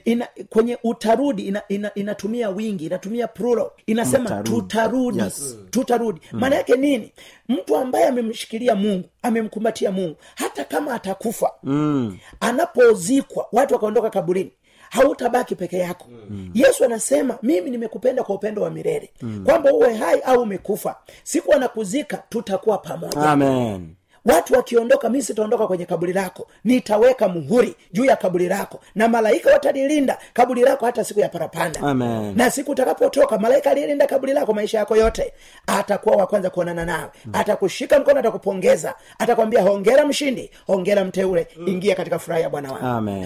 ina, 0.05 0.27
kwenye 0.49 0.77
utarudi 0.83 1.47
ina, 1.47 1.61
ina, 1.69 1.93
inatumia 1.95 2.49
wingi 2.49 2.85
inatumia 2.85 3.27
plural 3.27 3.69
inasema 3.85 4.23
Mtarudi. 4.23 4.49
tutarudi 4.49 5.19
Yes. 5.19 5.57
tutarudi 5.69 6.21
maana 6.31 6.55
yake 6.55 6.75
nini 6.75 7.11
mtu 7.49 7.77
ambaye 7.77 8.05
amemshikilia 8.07 8.75
mungu 8.75 9.09
amemkumbatia 9.21 9.91
mungu 9.91 10.15
hata 10.35 10.63
kama 10.63 10.93
atakufa 10.93 11.51
mm. 11.63 12.17
anapozikwa 12.39 13.47
watu 13.51 13.73
wakaondoka 13.73 14.09
kaburini 14.09 14.51
hautabaki 14.91 15.55
peke 15.55 15.77
yako 15.77 16.05
mm. 16.29 16.51
yesu 16.53 16.85
anasema 16.85 17.37
mimi 17.43 17.69
nimekupenda 17.69 18.23
kwa 18.23 18.35
upendo 18.35 18.61
wa 18.61 18.69
milele 18.69 19.09
mm. 19.21 19.43
kwamba 19.45 19.73
uwe 19.73 19.93
hai 19.93 20.19
au 20.21 20.41
umekufa 20.41 20.95
siku 21.23 21.53
anakuzika 21.53 22.23
tutakuwa 22.29 22.77
pamoja 22.77 23.21
amen 23.21 23.95
watu 24.25 24.53
wakiondoka 24.53 25.09
mi 25.09 25.21
sitaondoka 25.23 25.67
kwenye 25.67 25.85
kaburi 25.85 26.13
lako. 26.13 26.47
Nitaweka 26.63 27.27
muhuri 27.27 27.75
juu 27.93 28.05
ya 28.05 28.15
kaburi 28.15 28.47
lako. 28.47 28.79
Na 28.95 29.07
malaika 29.07 29.53
watalilinda 29.53 30.17
kaburi 30.33 30.61
lako 30.61 30.85
hata 30.85 31.03
siku 31.03 31.19
ya 31.19 31.29
parapanda. 31.29 31.79
Amen. 31.79 32.37
na 32.37 32.51
siku 32.51 32.71
utakapotoka 32.71 33.37
malaika 33.37 33.71
aliyelinda 33.71 34.07
kaburi 34.07 34.33
lako 34.33 34.53
maisha 34.53 34.77
yako 34.77 34.95
yote 34.97 35.33
atakuwa 35.67 36.15
wa 36.15 36.27
kwanza 36.27 36.49
kuonana 36.49 36.85
nawe. 36.85 37.09
Atakushika 37.33 37.99
mkono 37.99 38.19
atakupongeza. 38.19 38.95
Atakwambia 39.19 39.61
hongera 39.61 40.05
mshindi 40.05 40.51
hongera 40.67 41.03
mteule 41.05 41.47
ingia 41.67 41.95
katika 41.95 42.19
furaha 42.19 42.41
ya 42.41 42.49
bwana 42.49 42.71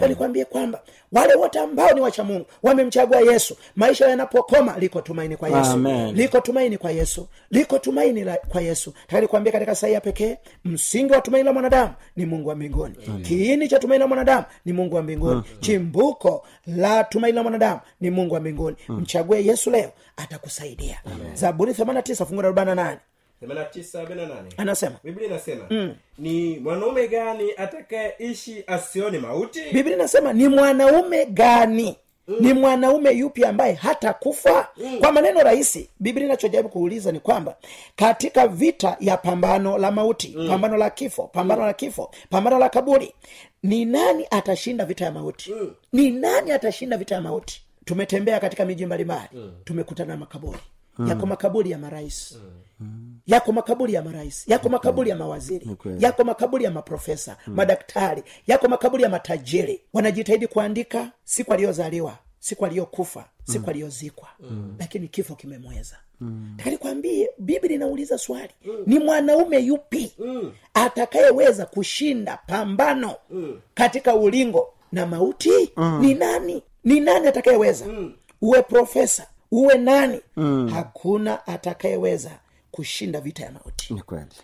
nikwambie 0.08 0.46
kwamba 0.46 0.82
wale 1.12 1.36
wote 1.36 1.60
ambao 1.60 1.92
ni 1.94 2.02
wacha 2.02 2.24
mungu 2.24 2.46
wamemchagua 2.64 3.22
yesu 3.22 3.58
maisha 3.76 4.08
yanapokoma 4.10 4.76
liko 4.80 5.02
tumaini 5.02 5.38
kwa 5.38 5.50
yesu. 5.50 5.72
Amen. 5.72 6.16
liko 6.16 6.40
tumaini 6.42 6.78
kwa 6.78 6.92
yesu. 6.92 7.28
Liko 7.52 7.80
tumaini 7.80 8.24
la, 8.24 8.38
kwa 8.50 8.62
yesu. 8.62 8.94
Takanikwambia 9.08 9.52
katika 9.52 9.76
saia 9.76 10.02
pekee 10.02 10.38
msingi 10.86 11.14
wa 11.14 11.22
tumaini 11.22 11.46
la 11.46 11.54
mwanadamu 11.54 11.94
ni 12.16 12.26
mungu 12.26 12.50
wa 12.50 12.56
mbinguni. 12.56 12.96
Kiini 13.22 13.68
cha 13.68 13.80
tumaini 13.80 14.00
la 14.02 14.08
mwanadamu 14.08 14.46
ni 14.66 14.74
mungu 14.74 14.96
wa 14.96 15.02
mbinguni. 15.04 15.42
Chimbuko 15.60 16.46
la 16.68 17.04
tumaini 17.04 17.36
la 17.36 17.44
mwanadamu 17.44 17.80
ni 18.02 18.10
mungu 18.10 18.34
wa 18.34 18.40
mbinguni. 18.40 18.76
Mchague 18.90 19.46
yesu 19.46 19.70
leo 19.72 19.92
atakusaidia. 20.18 21.02
Zaburi 21.34 21.74
89 21.74 22.26
fungu 22.26 22.42
la 22.42 22.50
48 22.50 22.98
89:48. 23.42 24.44
anasema 24.58 24.96
biblia 25.04 25.28
inasema 25.28 25.66
ni 26.18 26.60
mwanaume 26.60 27.08
gani 27.08 27.44
atakayeishi 27.58 28.64
asione 28.68 29.20
mauti? 29.20 29.62
Biblia 29.74 29.96
inasema 29.96 30.34
ni 30.34 30.48
mwanaume 30.48 31.26
gani 31.26 31.96
mm. 32.28 32.36
ni 32.40 32.54
mwanaume 32.54 33.12
yupi 33.12 33.46
ambaye 33.46 33.74
hata 33.74 34.14
kufa 34.14 34.70
mm. 34.78 35.00
kwa 35.00 35.12
maneno 35.12 35.40
rahisi 35.44 35.90
biblia 36.00 36.26
inachojaribu 36.26 36.70
kuuliza 36.70 37.12
ni 37.12 37.20
kwamba 37.20 37.56
katika 37.96 38.48
vita 38.48 38.98
ya 39.00 39.18
pambano 39.18 39.78
la 39.78 39.92
mauti 39.92 40.34
mm. 40.38 40.50
pambano 40.50 40.78
la 40.78 40.90
kifo 40.90 41.24
pambano 41.24 41.62
mm. 41.62 41.68
la 41.68 41.74
kifo 41.74 42.12
pambano 42.30 42.60
la 42.60 42.70
kaburi 42.70 43.14
ni 43.64 43.86
nani 43.86 44.28
atashinda 44.32 44.86
vita 44.86 45.06
ya 45.06 45.12
mauti 45.12 45.52
mm. 45.54 45.74
ni 45.94 46.12
nani 46.12 46.52
atashinda 46.52 46.98
vita 46.98 47.16
ya 47.16 47.22
mauti 47.22 47.62
tumetembea 47.86 48.40
katika 48.40 48.66
miji 48.66 48.86
mbalimbali 48.86 49.30
mm. 49.34 49.52
tumekutana 49.64 50.14
na 50.14 50.18
makaburi. 50.18 50.60
Yako 51.08 51.26
makaburi 51.26 51.72
ya 51.72 51.78
marais 51.78 52.38
mm. 52.80 53.20
yako 53.26 53.52
makaburi 53.52 53.94
ya 53.94 54.02
marais 54.02 54.48
yako 54.48 54.70
makaburi 54.70 55.10
ya 55.10 55.16
mawaziri 55.16 55.68
yako 56.00 56.24
makaburi 56.24 56.64
ya 56.64 56.72
maprofesa 56.72 57.38
mm. 57.48 57.54
madaktari 57.56 58.24
yako 58.48 58.68
makaburi 58.68 59.04
ya 59.04 59.10
matajiri 59.10 59.82
wanajitahidi 59.94 60.48
kuandika 60.48 61.12
siku 61.24 61.54
aliyozaliwa 61.54 62.18
siku 62.40 62.66
aliyokufa 62.66 63.26
siku 63.44 63.70
aliyozikwa 63.70 64.28
mm. 64.40 64.76
lakini 64.80 65.08
kifo 65.08 65.36
kimemweza 65.36 65.98
mm. 66.22 66.58
kwambie 66.80 67.30
biblia 67.38 67.76
inauliza 67.76 68.18
swali 68.18 68.54
mm. 68.66 68.84
ni 68.86 69.00
mwanaume 69.00 69.60
yupi 69.60 70.14
mm. 70.20 70.52
atakayeweza 70.74 71.66
kushinda 71.66 72.40
pambano 72.48 73.16
mm. 73.30 73.60
katika 73.74 74.16
ulingo 74.16 74.74
na 74.92 75.06
mauti 75.06 75.72
mm. 75.78 76.02
ni 76.02 76.14
nani 76.14 76.64
ni 76.84 77.00
nani 77.00 77.28
atakayeweza 77.28 77.86
mm. 77.88 78.14
uwe 78.42 78.62
profesa 78.62 79.28
uwe 79.56 79.78
nani? 79.78 80.20
Mm. 80.38 80.70
hakuna 80.74 81.48
atakayeweza 81.48 82.32
kushinda 82.72 83.22
vita 83.22 83.44
ya 83.44 83.52
mauti. 83.52 83.94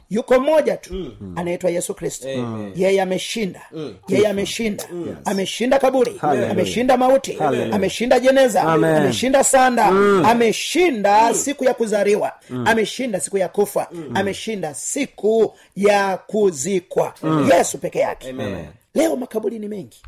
Yuko 0.09 0.39
mmoja 0.39 0.77
tu 0.77 0.93
mm. 0.93 1.33
anaitwa 1.37 1.69
yesu 1.69 1.93
kristo. 1.93 2.29
Amen. 2.29 2.71
yeye 2.75 3.01
ameshinda. 3.01 3.61
Yeye 4.07 4.27
ameshinda. 4.27 4.83
Ameshinda 5.25 5.79
kaburi. 5.79 6.17
Hallelujah. 6.17 6.51
ameshinda 6.51 6.97
mauti. 6.97 7.33
Hallelujah. 7.33 7.75
ameshinda 7.75 8.19
jeneza. 8.19 8.63
Amen. 8.63 8.95
ameshinda 8.95 9.43
sanda. 9.43 9.85
Ameshinda 10.29 11.33
siku 11.33 11.63
ya 11.63 11.73
kuzaliwa. 11.73 12.31
Ameshinda 12.65 13.19
siku 13.19 13.37
ya 13.37 13.49
kufa. 13.49 13.87
Ameshinda 14.13 14.73
siku 14.73 15.53
ya 15.75 16.17
kuzikwa. 16.17 17.13
Yesu 17.57 17.77
peke 17.77 17.99
yake. 17.99 18.29
Amen. 18.29 18.65
leo 18.95 19.15
makaburi 19.15 19.59
ni 19.59 19.67
mengi 19.67 20.01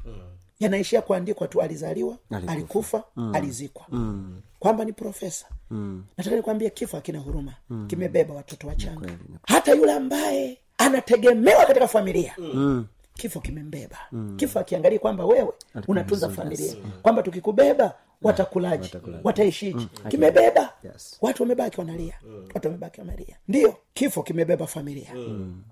yanaishia 0.59 1.01
kuandikwa 1.01 1.47
tu 1.47 1.61
alizaliwa 1.61 2.17
Alikufa. 2.31 2.51
alikufa 2.53 3.03
alizikwa 3.33 3.85
kwamba 4.63 4.85
ni 4.85 4.93
profesa. 4.93 5.45
Nataka 6.17 6.35
nikwambie 6.35 6.69
kifo 6.69 6.95
hakina 6.97 7.19
huruma. 7.19 7.53
Kimebeba 7.87 8.33
watoto 8.33 8.67
wachanga. 8.67 9.09
hata 9.47 9.71
yule 9.73 9.91
ambaye 9.93 10.57
anategemewa 10.77 11.65
katika 11.65 11.87
familia 11.87 12.35
kifo 13.13 13.39
kimembeba. 13.39 13.97
Kifo 14.35 14.59
akiangalii 14.59 14.99
kwamba 14.99 15.25
wewe 15.25 15.49
unatunza 15.87 16.29
familia. 16.29 16.73
Kwamba 17.01 17.23
tukikubeba 17.23 17.93
watakulaji. 18.23 18.91
Wataishiji. 19.23 19.87
Kimebeba. 20.09 20.69
Yes. 20.83 21.17
watu 21.21 21.43
wamebaki 21.43 21.79
wanalia. 21.79 22.13
Watu 22.55 22.67
wamebaki 22.67 22.99
wanalia. 23.01 23.35
Ndio 23.47 23.75
kifo 23.93 24.23
kimebeba 24.23 24.67
familia. 24.67 25.09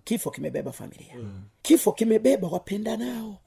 Kifo 0.04 0.32
kimebeba 0.32 0.72
familia. 0.72 1.16
Kifo 1.62 1.92
kimebeba 1.92 2.48
wapenda 2.48 2.98
nao 2.98 3.38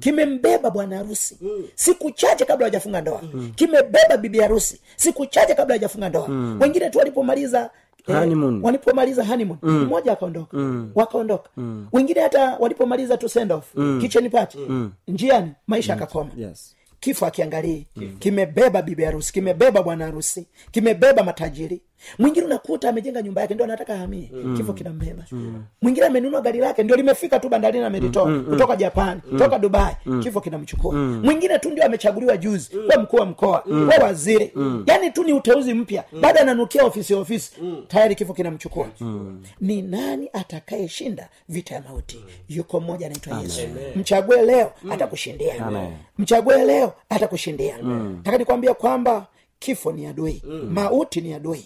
kimembeba 0.00 0.70
bwana 0.70 0.96
harusi. 0.96 1.38
Siku 1.74 2.10
chache 2.10 2.44
kabla 2.44 2.66
hajafunga 2.66 3.00
ndoa. 3.00 3.22
Kimebeba 3.54 4.16
bibi 4.16 4.38
harusi. 4.40 4.80
Siku 4.96 5.26
chache 5.26 5.54
kabla 5.54 5.74
hajafunga 5.74 6.08
ndoa. 6.08 6.28
Wengine 6.60 6.90
tu 6.90 6.98
walipomaliza 6.98 7.70
eh, 8.08 8.16
walipomaliza 8.62 9.24
honeymoon. 9.24 9.58
Mmoja 9.62 10.12
akaondoka. 10.12 10.56
Wakaondoka. 10.94 11.50
Wengine 11.92 12.20
hata 12.20 12.56
walipomaliza 12.56 13.16
tu 13.16 13.28
send 13.28 13.52
off. 13.52 13.74
Kitchen 14.00 14.30
party 14.30 14.58
njiani 15.08 15.52
maisha 15.66 15.94
akakoma. 15.94 16.30
Yes 16.36 16.76
kifo 17.04 17.26
akiangalii. 17.26 17.86
Kimebeba 18.18 18.82
bibi 18.82 19.04
harusi 19.04 19.32
kimebeba 19.32 19.82
bwana 19.82 20.04
harusi 20.04 20.46
kimebeba 20.70 21.22
matajiri 21.24 21.80
mwingine 22.18 22.46
unakuta 22.46 22.88
amejenga 22.88 23.22
nyumba 23.22 23.40
yake 23.40 23.54
ndio 23.54 23.64
anataka 23.64 23.94
ahamie. 23.94 24.30
Kifo 24.56 24.72
kinambeba. 24.72 25.24
Mwingine 25.82 26.06
amenunua 26.06 26.40
gari 26.40 26.58
lake 26.58 26.82
ndio 26.82 26.96
limefika 26.96 27.40
tu 27.40 27.48
bandarini 27.48 27.84
amelitoa. 27.84 28.40
Kutoka 28.40 28.76
japani 28.76 29.20
kutoka 29.20 29.58
dubai 29.58 29.96
kifo 30.22 30.40
kinamchukua. 30.40 30.94
Mwingine 30.94 31.58
tu 31.58 31.70
ndio 31.70 31.84
amechaguliwa 31.84 32.36
juzi 32.36 32.70
wa 32.96 33.02
mkuu 33.02 33.16
wa 33.16 33.26
mkoa 33.26 33.64
wa 33.98 34.04
waziri. 34.04 34.52
Yaani 34.86 35.10
tu 35.10 35.24
ni 35.24 35.32
uteuzi 35.32 35.74
mpya. 35.74 36.04
Baada 36.20 36.40
ananukia 36.40 36.84
ofisi 36.84 37.14
ofisi. 37.14 37.52
Tayari 37.88 38.14
kifo 38.14 38.34
kinamchukua. 38.34 38.86
Ni 39.60 39.82
nani 39.82 40.28
atakayeshinda 40.32 41.28
vita 41.48 41.74
ya 41.74 41.82
mauti? 41.82 42.24
Yuko 42.48 42.80
mmoja 42.80 43.06
anaitwa 43.06 43.40
yesu. 43.40 43.60
Mchague 43.96 44.42
leo 44.42 44.72
atakushindia. 44.90 45.54
Mchague 46.18 46.64
leo 46.64 46.92
atakushindia. 47.08 47.74
Taka 48.22 48.38
nikwambia 48.38 48.74
kwamba 48.74 49.26
kifo 49.58 49.92
ni 49.92 50.06
adui 50.06 50.42
mauti 50.70 51.20
ni 51.20 51.34
adui. 51.34 51.64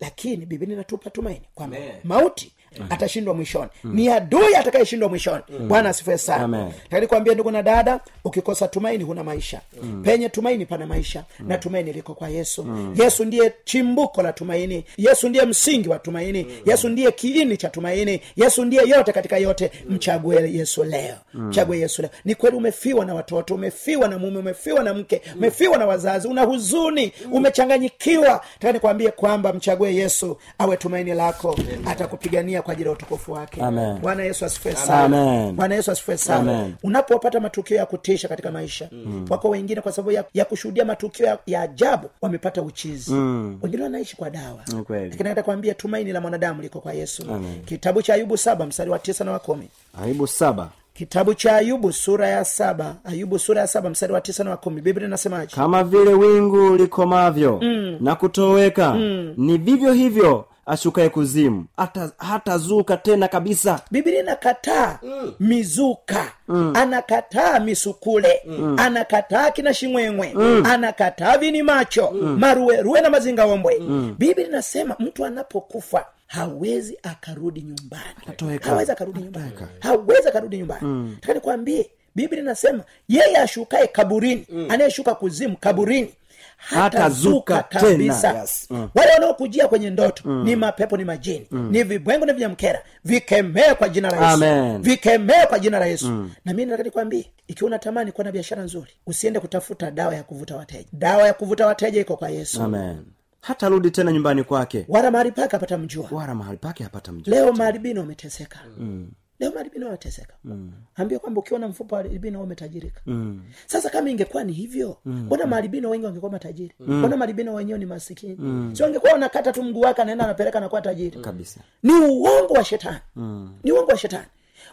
Lakini 0.00 0.46
biblia 0.46 0.72
inatupa 0.74 1.10
tumaini 1.10 1.42
kwamba 1.54 1.76
mauti 2.04 2.52
atashindwa 2.90 3.34
mwishoni. 3.34 3.70
Ni 3.84 4.08
adui 4.08 4.54
atakayeshindwa 4.54 5.08
mwishoni. 5.08 5.42
Bwana 5.68 5.88
asifue 5.88 6.18
sana. 6.18 6.70
Nikwambia 7.00 7.34
ndugu 7.34 7.50
na 7.50 7.62
dada 7.62 8.00
ukikosa 8.24 8.68
tumaini 8.68 9.04
huna 9.04 9.24
maisha. 9.24 9.60
Penye 10.04 10.28
tumaini 10.28 10.66
pana 10.66 10.86
maisha 10.86 11.24
na 11.40 11.58
tumaini 11.58 11.92
liko 11.92 12.14
kwa 12.14 12.28
yesu. 12.28 12.66
Yesu 12.94 13.24
ndiye 13.24 13.52
chimbuko 13.64 14.22
la 14.22 14.32
tumaini. 14.32 14.84
Yesu 14.96 15.28
ndiye 15.28 15.44
msingi 15.44 15.88
wa 15.88 15.98
tumaini. 15.98 16.46
Yesu 16.66 16.88
ndiye 16.88 17.12
kiini 17.12 17.56
cha 17.56 17.68
tumaini. 17.68 18.20
Yesu 18.36 18.64
ndiye 18.64 18.88
yote 18.88 19.12
katika 19.12 19.38
yote. 19.38 19.70
Mchague 19.88 20.52
yesu 20.52 20.84
leo. 20.84 21.14
Mchague 21.34 21.78
yesu 21.78 22.02
leo. 22.02 22.10
Ni 22.24 22.34
kweli 22.34 22.56
umefiwa 22.56 23.04
na 23.04 23.14
watoto 23.14 23.54
umefiwa 23.54 24.08
na 24.08 24.18
mume 24.18 24.38
umefiwa 24.38 24.82
na 24.84 24.94
mke 24.94 25.22
umefiwa 25.36 25.78
na 25.78 25.86
wazazi 25.86 26.28
una 26.28 26.42
huzuni 26.42 27.12
umechanganyikiwa. 27.32 28.44
Taka 28.58 28.72
nikwambie 28.72 29.10
kwamba 29.10 29.52
mchague 29.52 29.94
yesu 29.94 30.36
awe 30.58 30.76
tumaini 30.76 31.14
lako 31.14 31.56
atakupigania 31.86 32.59
kwa 32.62 32.72
ajili 32.72 32.88
ya 32.88 32.92
utukufu 32.94 33.32
wake. 33.32 33.60
Bwana 34.02 34.22
yesu 34.24 34.44
asifue 34.44 34.72
sana. 34.76 35.52
Bwana 35.52 35.74
yesu 35.74 35.90
asifue 35.90 36.16
sana. 36.16 36.70
Unapopata 36.82 37.40
matukio 37.40 37.76
ya 37.76 37.86
kutisha 37.86 38.28
katika 38.28 38.50
maisha 38.50 38.88
mm. 38.92 39.26
wako 39.30 39.48
wengine 39.48 39.80
kwa 39.80 39.92
sababu 39.92 40.12
ya, 40.12 40.24
ya 40.34 40.44
kushuhudia 40.44 40.84
matukio 40.84 41.26
ya, 41.26 41.38
ya 41.46 41.60
ajabu 41.62 42.10
wamepata 42.20 42.62
uchizi. 42.62 43.12
Mm. 43.12 43.58
wengine 43.62 43.82
wanaishi 43.82 44.16
kwa 44.16 44.30
dawa. 44.30 44.58
Lakini 44.88 45.28
nataka 45.28 45.74
tumaini 45.74 46.12
la 46.12 46.20
mwanadamu 46.20 46.62
liko 46.62 46.80
kwa 46.80 46.92
yesu. 46.92 47.22
Kitabu 47.64 48.02
cha 48.02 48.14
ayubu 48.14 48.36
saba 48.36 48.66
mstari 48.66 48.90
wa 48.90 48.98
tisa 48.98 49.24
na 49.24 49.32
wa 49.32 49.38
kumi. 49.38 49.68
Ayubu 50.02 50.26
saba. 50.26 50.68
Kitabu 50.94 51.34
cha 51.34 51.56
ayubu 51.56 51.92
sura 51.92 52.28
ya 52.28 52.44
saba 52.44 52.96
ayubu 53.04 53.38
sura 53.38 53.60
ya 53.60 53.66
saba 53.66 53.90
mstari 53.90 54.12
wa 54.12 54.20
tisa 54.20 54.44
na 54.44 54.50
wa 54.50 54.56
kumi. 54.56 54.80
Biblia 54.80 55.06
inasemaje? 55.06 55.54
Kama 55.56 55.84
vile 55.84 56.14
wingu 56.14 56.76
likomavyo 56.76 57.58
mm. 57.62 57.96
na 58.00 58.14
kutoweka 58.14 58.94
mm. 58.94 59.34
ni 59.36 59.58
vivyo 59.58 59.92
hivyo 59.92 60.44
ashukaye 60.70 61.08
kuzimu 61.08 61.64
hata 61.76 62.10
hatazuka 62.18 62.96
tena 62.96 63.28
kabisa 63.28 63.80
biblia 63.90 64.20
inakataa 64.20 64.98
mm. 65.02 65.32
mizuka 65.40 66.32
mm. 66.48 66.72
anakataa 66.76 67.60
misukule 67.60 68.40
mm. 68.46 68.76
anakataa 68.78 69.50
kina 69.50 69.74
shimwemwe 69.74 70.32
mm. 70.34 70.62
anakataa 70.66 71.38
vini 71.38 71.62
macho 71.62 72.10
mm. 72.10 72.38
maruweruwe 72.38 73.00
na 73.00 73.10
mazingaombwe 73.10 73.78
mm. 73.80 74.14
biblia 74.18 74.46
inasema 74.46 74.96
mtu 74.98 75.24
anapokufa 75.24 76.06
hawezi 76.26 76.98
akarudi 77.02 77.60
nyumbani 77.62 78.60
hawezi 78.62 78.92
akarudi 78.92 79.20
nyumbani 79.20 79.52
hawezi 79.80 80.28
akarudi 80.28 80.58
nyumbani 80.58 80.80
mm. 80.86 81.16
taka 81.20 81.34
nikwambie 81.34 81.90
biblia 82.14 82.40
inasema 82.42 82.84
yeye 83.08 83.36
ashukae 83.36 83.86
kaburini 83.86 84.46
mm. 84.52 84.66
anayeshuka 84.70 85.14
kuzimu 85.14 85.56
kaburini 85.56 86.14
Hatazuka 86.60 87.62
kabisa. 87.62 88.32
Yes. 88.40 88.66
Mm. 88.70 88.88
wale 88.94 89.12
wanaokujia 89.12 89.68
kwenye 89.68 89.90
ndoto 89.90 90.22
mm. 90.28 90.44
ni 90.44 90.56
mapepo 90.56 90.96
ni 90.96 91.04
majini 91.04 91.46
mm. 91.50 91.68
ni 91.70 91.82
vibwengo 91.82 92.26
ni 92.26 92.32
vinyamkera 92.32 92.82
vikemee 93.04 93.74
kwa 93.74 93.88
jina 93.88 94.10
la 94.10 94.30
yesu 94.30 94.78
vikemee 94.82 95.46
kwa 95.48 95.58
jina 95.58 95.78
la 95.78 95.86
yesu 95.86 96.08
mm. 96.08 96.30
na 96.44 96.52
mimi 96.52 96.64
nataka 96.64 96.82
nikwambie 96.82 97.26
ikiwa 97.48 97.68
unatamani 97.68 98.12
kuwa 98.12 98.24
na 98.24 98.32
biashara 98.32 98.62
nzuri 98.62 98.90
usiende 99.06 99.40
kutafuta 99.40 99.90
dawa 99.90 100.14
ya 100.14 100.22
kuvuta 100.22 100.56
wateja 100.56 100.88
dawa 100.92 101.26
ya 101.26 101.34
kuvuta 101.34 101.66
wateja 101.66 102.00
iko 102.00 102.16
kwa 102.16 102.30
yesu 102.30 102.62
amen 102.62 102.96
hatarudi 103.40 103.90
tena 103.90 104.12
nyumbani 104.12 104.42
kwake 104.44 104.84
wala 104.88 105.10
mahali 105.10 105.32
pake 105.32 105.56
apata 105.56 105.78
mjua 105.78 106.08
wala 106.10 106.34
mahali 106.34 106.58
pake 106.58 106.84
hapata 106.84 107.12
mjua 107.12 107.34
leo 107.36 107.52
maharibino 107.52 108.00
wameteseka 108.00 108.58
mm. 108.78 109.10
Leo 109.40 109.50
maharibino 109.50 109.86
umeteseka 109.88 110.34
mm. 110.44 110.72
ambia 110.94 111.18
kwamba 111.18 111.40
ukiona 111.40 111.68
mfupa 111.68 111.96
wa 111.96 112.02
maharibino 112.02 112.42
umetajirika 112.42 113.00
mm. 113.06 113.42
sasa 113.66 113.90
kama 113.90 114.10
ingekuwa 114.10 114.44
ni 114.44 114.52
hivyo 114.52 114.96
mbona 115.04 115.44
mm. 115.44 115.50
maharibino 115.50 115.90
wengi 115.90 116.06
wangekuwa 116.06 116.32
matajiri 116.32 116.74
mbona 116.80 117.08
mm. 117.08 117.18
maharibino 117.18 117.54
wenyewe 117.54 117.78
ni 117.78 117.86
masikini 117.86 118.36
mm. 118.38 118.70
si 118.76 118.82
wangekuwa 118.82 119.12
wanakata 119.12 119.52
tu 119.52 119.62
mguu 119.62 119.80
wake 119.80 120.02
anaenda 120.02 120.24
anapeleka 120.24 120.60
nakuwa 120.60 120.80
tajiri 120.82 121.20
kabisa 121.20 121.60
ni 121.82 121.92
uongo 121.92 122.54
wa 122.54 122.64
shetani 122.64 122.98
mm. 123.16 123.58
ni 123.64 123.72
uongo 123.72 123.90
wa 123.90 123.96
shetani 123.98 124.26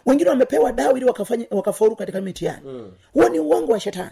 wengine 0.06 0.30
wamepewa 0.30 0.72
dawa 0.72 0.96
ili 0.96 1.04
wakafanya 1.04 1.46
wakafaulu 1.50 1.96
katika 1.96 2.20
mitihani. 2.20 2.90
Huo 3.12 3.28
ni 3.28 3.38
uongo 3.38 3.72
wa 3.72 3.80
shetani. 3.80 4.10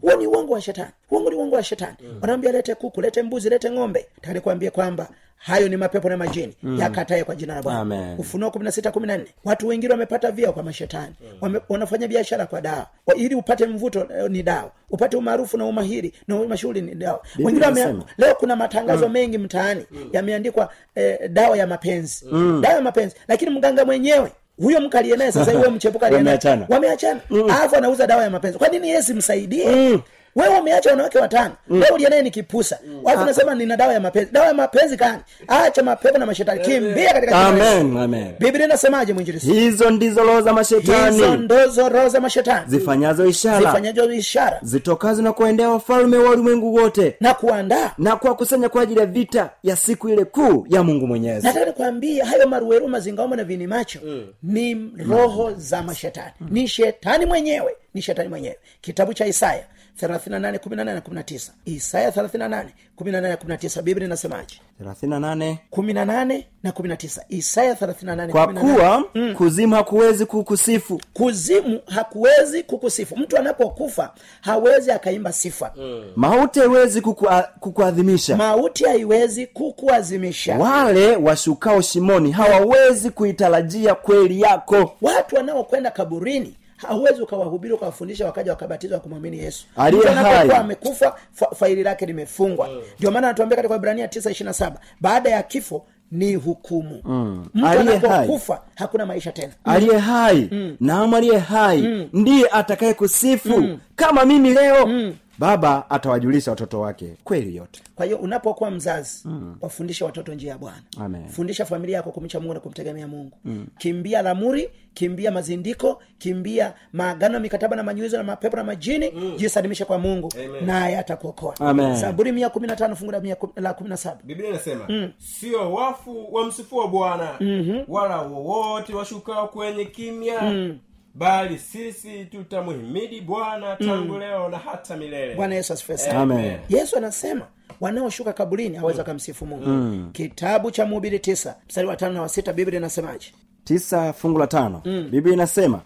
Huo 0.00 0.16
ni 0.16 0.26
uongo 0.26 0.52
wa 0.52 0.60
shetani. 0.60 0.90
Uongo 1.10 1.30
ni 1.30 1.36
uongo 1.36 1.56
wa 1.56 1.62
shetani. 1.62 1.96
Wanaambia 2.20 2.52
lete 2.52 2.74
kuku 2.74 3.00
lete 3.00 3.22
mbuzi 3.22 3.50
lete 3.50 3.70
ng'ombe. 3.70 4.06
Kuambia 4.42 4.70
kwamba 4.70 5.08
hayo 5.36 5.68
ni 5.68 5.76
mapepo 5.76 6.08
na 6.08 6.16
majini 6.16 6.54
yakataye 6.78 7.24
kwa 7.24 7.34
jina 7.34 7.54
la 7.54 7.62
bwana. 7.62 7.78
Ufunuo 8.18 8.50
kumi 8.50 8.64
na 8.64 8.72
sita 8.72 8.90
kumi 8.92 9.06
na 9.06 9.16
nne. 9.16 9.26
Watu 9.44 9.68
wengine 9.68 9.92
wamepata 9.92 10.30
vyeo 10.30 10.52
kwa 10.52 10.62
mashetani. 10.62 11.14
Wame, 11.40 11.60
wanafanya 11.68 12.08
biashara 12.08 12.46
kwa 12.46 12.60
dawa. 12.60 12.86
Wa- 13.06 13.14
ili 13.14 13.34
upate 13.34 13.66
mvuto 13.66 14.00
eh, 14.18 14.30
ni 14.30 14.42
dawa. 14.42 14.70
Upate 14.90 15.16
umaarufu 15.16 15.56
na 15.58 15.64
umahiri 15.64 16.12
na 16.28 16.36
mashughuli 16.44 16.80
ni 16.82 16.94
dawa. 16.94 17.22
Wengine 17.44 17.66
wame, 17.66 17.80
leo 18.18 18.34
kuna 18.34 18.56
matangazo 18.56 19.08
mengi 19.08 19.38
mtaani 19.38 19.84
yameandikwa 20.12 20.72
eh, 20.94 21.30
dawa 21.30 21.56
ya 21.56 21.66
mapenzi. 21.66 22.26
Dawa 22.60 22.74
ya 22.74 22.80
mapenzi. 22.80 23.16
Lakini 23.28 23.50
mganga 23.50 23.84
mwenyewe 23.84 24.32
huyo 24.62 24.80
mke 24.80 24.98
aliye 24.98 25.16
naye 25.16 25.32
sasa 25.32 25.52
huyo 25.52 25.70
mchepuka 25.70 26.06
aliyenaye 26.06 26.36
Wameachana. 26.36 26.66
wameachana. 26.68 27.20
Alafu 27.58 27.76
anauza 27.76 28.06
dawa 28.06 28.22
ya 28.22 28.30
mapenzi. 28.30 28.58
Kwa 28.58 28.68
nini 28.68 29.02
simsaidie? 29.02 29.64
Msaidie 29.68 30.00
wewe 30.36 30.58
umeacha 30.58 30.90
wanawake 30.90 31.18
watano. 31.18 31.54
Wewe 31.68 31.88
uliye 31.94 32.08
naye 32.10 32.22
ni 32.22 32.30
kipusa. 32.30 32.78
Watu 33.02 33.24
nasema 33.24 33.54
nina 33.54 33.76
dawa 33.76 33.92
ya 33.92 34.00
mapenzi. 34.00 34.32
Dawa 34.32 34.46
ya 34.46 34.54
mapenzi 34.54 34.96
gani? 34.96 35.18
Acha 35.48 35.82
mapepo 35.82 36.18
na 36.18 36.26
mashetani. 36.26 36.60
Kimbia 36.60 37.12
katika 37.12 37.46
amen 37.46 37.96
amen. 37.96 38.32
Biblia 38.38 38.64
inasemaje 38.66 39.12
mwinjilisi 39.12 39.52
hizo 39.52 39.90
ndizo 39.90 40.20
roho 40.22 40.40
za 40.42 40.50
hizo 40.50 40.54
mashetani 40.54 41.36
ndozo 41.44 41.88
roho 41.88 42.08
za 42.08 42.20
mashetani. 42.20 42.64
Zifanyazo 42.68 43.26
ishara. 43.26 43.58
Zifanyazo 43.60 44.12
ishara. 44.12 44.58
Zitokazo 44.62 45.22
na 45.22 45.32
kuendea 45.32 45.68
wafalme 45.68 46.16
wa 46.16 46.30
ulimwengu 46.30 46.74
wote. 46.74 47.16
Na 47.20 47.34
kuandaa. 47.34 47.92
Na 47.98 48.16
kuwakusanya 48.16 48.68
kwa 48.68 48.82
ajili 48.82 49.00
ya 49.00 49.06
vita 49.06 49.50
ya 49.62 49.76
siku 49.76 50.08
ile 50.08 50.24
kuu 50.24 50.66
ya 50.68 50.82
mungu 50.82 51.06
mwenyezi. 51.06 51.46
Nataka 51.46 51.66
nikwambie 51.66 52.22
hayo 52.22 52.48
maruweru 52.48 52.88
mazingaomo 52.88 53.36
na 53.36 53.44
vini 53.44 53.66
macho 53.66 53.98
mm. 54.04 54.26
ni 54.42 54.90
roho 55.10 55.52
za 55.56 55.82
mashetani. 55.82 56.32
Mm. 56.40 56.48
ni 56.50 56.68
shetani 56.68 57.26
mwenyewe. 57.26 57.74
Ni 57.94 58.02
shetani 58.02 58.28
mwenyewe. 58.28 58.56
Kitabu 58.80 59.14
cha 59.14 59.26
isaya 59.26 59.64
38 60.06 61.50
isaya 61.64 62.10
38 62.10 63.82
biblia 63.82 64.06
inasemaje? 64.06 64.54
38 64.84 65.56
18 65.72 66.42
na 66.62 66.70
19 66.70 67.20
isaya 67.28 67.74
38 67.74 68.30
kwa 68.30 68.46
kuwa 68.54 69.04
kuzimu 69.36 69.74
hakuwezi 69.74 70.26
kukusifu. 70.26 71.00
Kuzimu 71.12 71.80
hakuwezi 71.86 72.62
kukusifu. 72.62 73.16
Mtu 73.16 73.36
anapokufa 73.38 74.14
hawezi 74.40 74.92
akaimba 74.92 75.32
sifa. 75.32 75.72
Mm. 75.76 76.04
mauti 76.16 76.60
haiwezi 76.60 77.00
kukua- 77.00 77.48
kukuadhimisha. 77.60 78.36
Mauti 78.36 78.84
haiwezi 78.84 79.46
kukuazimisha. 79.46 80.58
Wale 80.58 81.16
washukao 81.16 81.80
shimoni 81.80 82.30
hawawezi 82.32 83.10
kuitarajia 83.10 83.94
kweli 83.94 84.40
yako. 84.40 84.96
Watu 85.02 85.36
wanaokwenda 85.36 85.90
kaburini 85.90 86.56
hauwezi 86.88 87.22
ukawahubiri 87.22 87.74
ukawafundisha 87.74 88.26
wakaja 88.26 88.50
wakabatizwa 88.50 89.00
kumwamini 89.00 89.38
yesu. 89.38 89.64
Mtu 89.98 90.08
anapokuwa 90.08 90.58
amekufa 90.58 91.16
fa, 91.32 91.46
faili 91.56 91.82
lake 91.82 92.06
limefungwa. 92.06 92.68
Ndio 92.98 93.10
maana 93.10 93.26
anatuambia 93.26 93.56
katika 93.56 93.76
ibrania 93.76 94.08
tisa 94.08 94.30
ishirina 94.30 94.52
saba 94.52 94.80
baada 95.00 95.30
ya 95.30 95.42
kifo 95.42 95.86
ni 96.12 96.34
hukumu. 96.34 97.00
Mm. 97.04 97.46
mtu 97.54 97.66
anapokufa 97.66 98.62
hakuna 98.74 99.06
maisha 99.06 99.32
tena. 99.32 99.52
Aliye 99.64 99.98
hai. 99.98 100.50
Naam 100.80 101.14
aliye 101.14 101.38
hai. 101.38 102.08
Ndiye 102.12 102.46
atakaye 102.52 102.94
kusifu 102.94 103.78
kama 103.96 104.24
mimi 104.24 104.50
leo 104.54 105.12
baba 105.40 105.90
atawajulisha 105.90 106.50
watoto 106.50 106.80
wake 106.80 107.16
kweli 107.24 107.56
yote 107.56 107.82
kwa 107.94 108.06
hiyo 108.06 108.18
unapokuwa 108.18 108.70
mzazi 108.70 109.22
mm. 109.24 109.56
wafundishe 109.60 110.04
watoto 110.04 110.34
njia 110.34 110.50
ya 110.52 110.58
bwana 110.58 110.82
fundisha 111.28 111.64
familia 111.64 111.96
yako 111.96 112.10
kumcha 112.10 112.40
mungu 112.40 112.54
na 112.54 112.60
kumtegemea 112.60 113.08
mungu 113.08 113.38
mm. 113.44 113.66
kimbia 113.78 114.22
lamuri 114.22 114.70
kimbia 114.94 115.30
mazindiko 115.30 116.02
kimbia 116.18 116.74
maagano 116.92 117.34
ya 117.34 117.40
mikataba 117.40 117.76
na 117.76 117.82
manyuizo 117.82 118.16
na 118.16 118.22
mapepo 118.24 118.56
na 118.56 118.64
majini 118.64 119.10
mm. 119.10 119.34
jisalimishe 119.36 119.84
kwa 119.84 119.98
mungu 119.98 120.32
naye 120.66 120.98
atakuokoa 120.98 121.54
Amen. 121.60 121.96
zaburi 121.96 122.32
mia 122.32 122.50
kumi 122.50 122.66
na 122.66 122.76
tano 122.76 122.96
fungu 122.96 123.12
la 123.56 123.74
kumi 123.74 123.90
na 123.90 123.96
saba 123.96 124.20
biblia 124.24 124.48
inasema 124.48 125.10
sio 125.18 125.72
wafu 125.72 126.34
wamsifua 126.34 126.88
bwana 126.88 127.28
mm-hmm. 127.40 127.84
wala 127.88 128.20
wowote 128.22 128.94
washukao 128.94 129.48
kwenye 129.48 129.84
kimya 129.84 130.42
mm. 130.42 130.78
Bali 131.14 131.58
sisi 131.58 132.24
tutamhimidi 132.24 133.20
bwana 133.20 133.76
tangu 133.76 134.18
leo 134.18 134.48
na 134.48 134.58
hata 134.58 134.96
milele. 134.96 135.34
Bwana 135.34 135.54
yesu 135.54 135.72
asifiwe 135.72 135.98
sana. 135.98 136.58
Yesu 136.68 136.96
anasema 136.96 137.46
wanaoshuka 137.80 138.32
kaburini 138.32 138.76
aweza 138.76 138.98
wakamsifu 138.98 139.46
mungu. 139.46 139.66
Mm. 139.68 140.10
kitabu 140.12 140.70
cha 140.70 140.86
mhubiri 140.86 141.18
tisa 141.18 141.56
mstari 141.68 141.86
wa 141.86 141.96
tano 141.96 142.12
na 142.14 142.22
wa 142.22 142.28
sita 142.28 142.52
biblia 142.52 142.78
inasemaje? 142.78 143.32
Tisa 143.64 144.12
fungu 144.12 144.38
la 144.38 144.46
tano. 144.46 144.82
Biblia 145.10 145.34
inasema 145.34 145.80